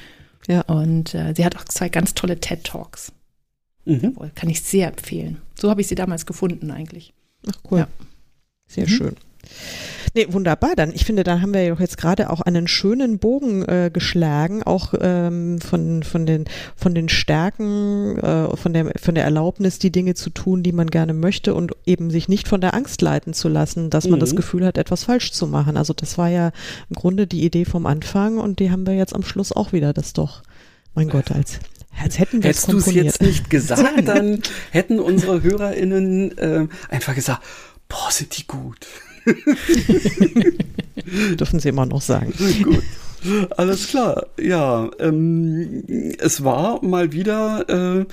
[0.48, 0.62] Ja.
[0.62, 3.12] Und äh, sie hat auch zwei ganz tolle TED Talks.
[3.86, 4.00] Mhm.
[4.16, 5.42] Jawohl, Kann ich sehr empfehlen.
[5.60, 7.14] So habe ich sie damals gefunden eigentlich.
[7.48, 7.80] Ach cool.
[7.80, 7.88] Ja.
[8.68, 8.92] Sehr Mhm.
[8.92, 9.16] schön.
[10.14, 10.72] Nee, wunderbar.
[10.76, 13.92] Dann, ich finde, da haben wir ja doch jetzt gerade auch einen schönen Bogen äh,
[13.94, 16.46] geschlagen, auch ähm, von, von, den,
[16.76, 20.88] von den Stärken, äh, von, der, von der Erlaubnis, die Dinge zu tun, die man
[20.88, 24.32] gerne möchte und eben sich nicht von der Angst leiten zu lassen, dass man das
[24.32, 24.38] Mhm.
[24.38, 25.78] Gefühl hat, etwas falsch zu machen.
[25.78, 26.52] Also das war ja
[26.90, 29.94] im Grunde die Idee vom Anfang und die haben wir jetzt am Schluss auch wieder.
[29.94, 30.42] Das doch,
[30.96, 31.60] mein Gott, als,
[32.02, 34.42] als hätten wir es Hättest du es jetzt nicht gesagt, dann
[34.72, 37.44] hätten unsere HörerInnen ähm, einfach gesagt,
[37.88, 38.88] boah, sind die gut.
[41.40, 42.34] Dürfen sie immer noch sagen.
[42.64, 42.84] Gut.
[43.58, 44.28] Alles klar.
[44.40, 45.84] Ja, ähm,
[46.20, 48.06] es war mal wieder äh,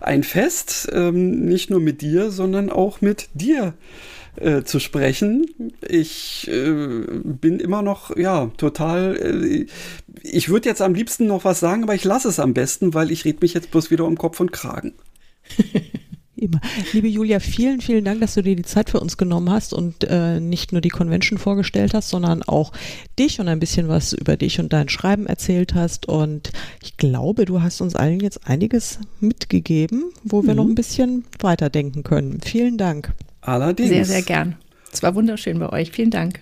[0.00, 3.74] ein Fest, ähm, nicht nur mit dir, sondern auch mit dir
[4.36, 5.46] äh, zu sprechen.
[5.86, 9.16] Ich äh, bin immer noch, ja, total.
[9.16, 9.66] Äh,
[10.22, 13.10] ich würde jetzt am liebsten noch was sagen, aber ich lasse es am besten, weil
[13.10, 14.94] ich rede mich jetzt bloß wieder um Kopf und Kragen.
[16.38, 16.60] Immer.
[16.92, 20.04] Liebe Julia, vielen, vielen Dank, dass du dir die Zeit für uns genommen hast und
[20.04, 22.72] äh, nicht nur die Convention vorgestellt hast, sondern auch
[23.18, 26.06] dich und ein bisschen was über dich und dein Schreiben erzählt hast.
[26.06, 26.50] Und
[26.82, 30.56] ich glaube, du hast uns allen jetzt einiges mitgegeben, wo wir Mhm.
[30.56, 32.40] noch ein bisschen weiterdenken können.
[32.40, 33.12] Vielen Dank.
[33.40, 33.88] Allerdings.
[33.90, 34.56] Sehr, sehr gern.
[34.92, 35.90] Es war wunderschön bei euch.
[35.90, 36.40] Vielen Dank.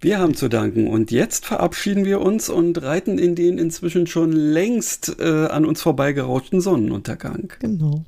[0.00, 4.30] Wir haben zu danken und jetzt verabschieden wir uns und reiten in den inzwischen schon
[4.30, 7.50] längst äh, an uns vorbeigerauschten Sonnenuntergang.
[7.60, 8.04] Genau.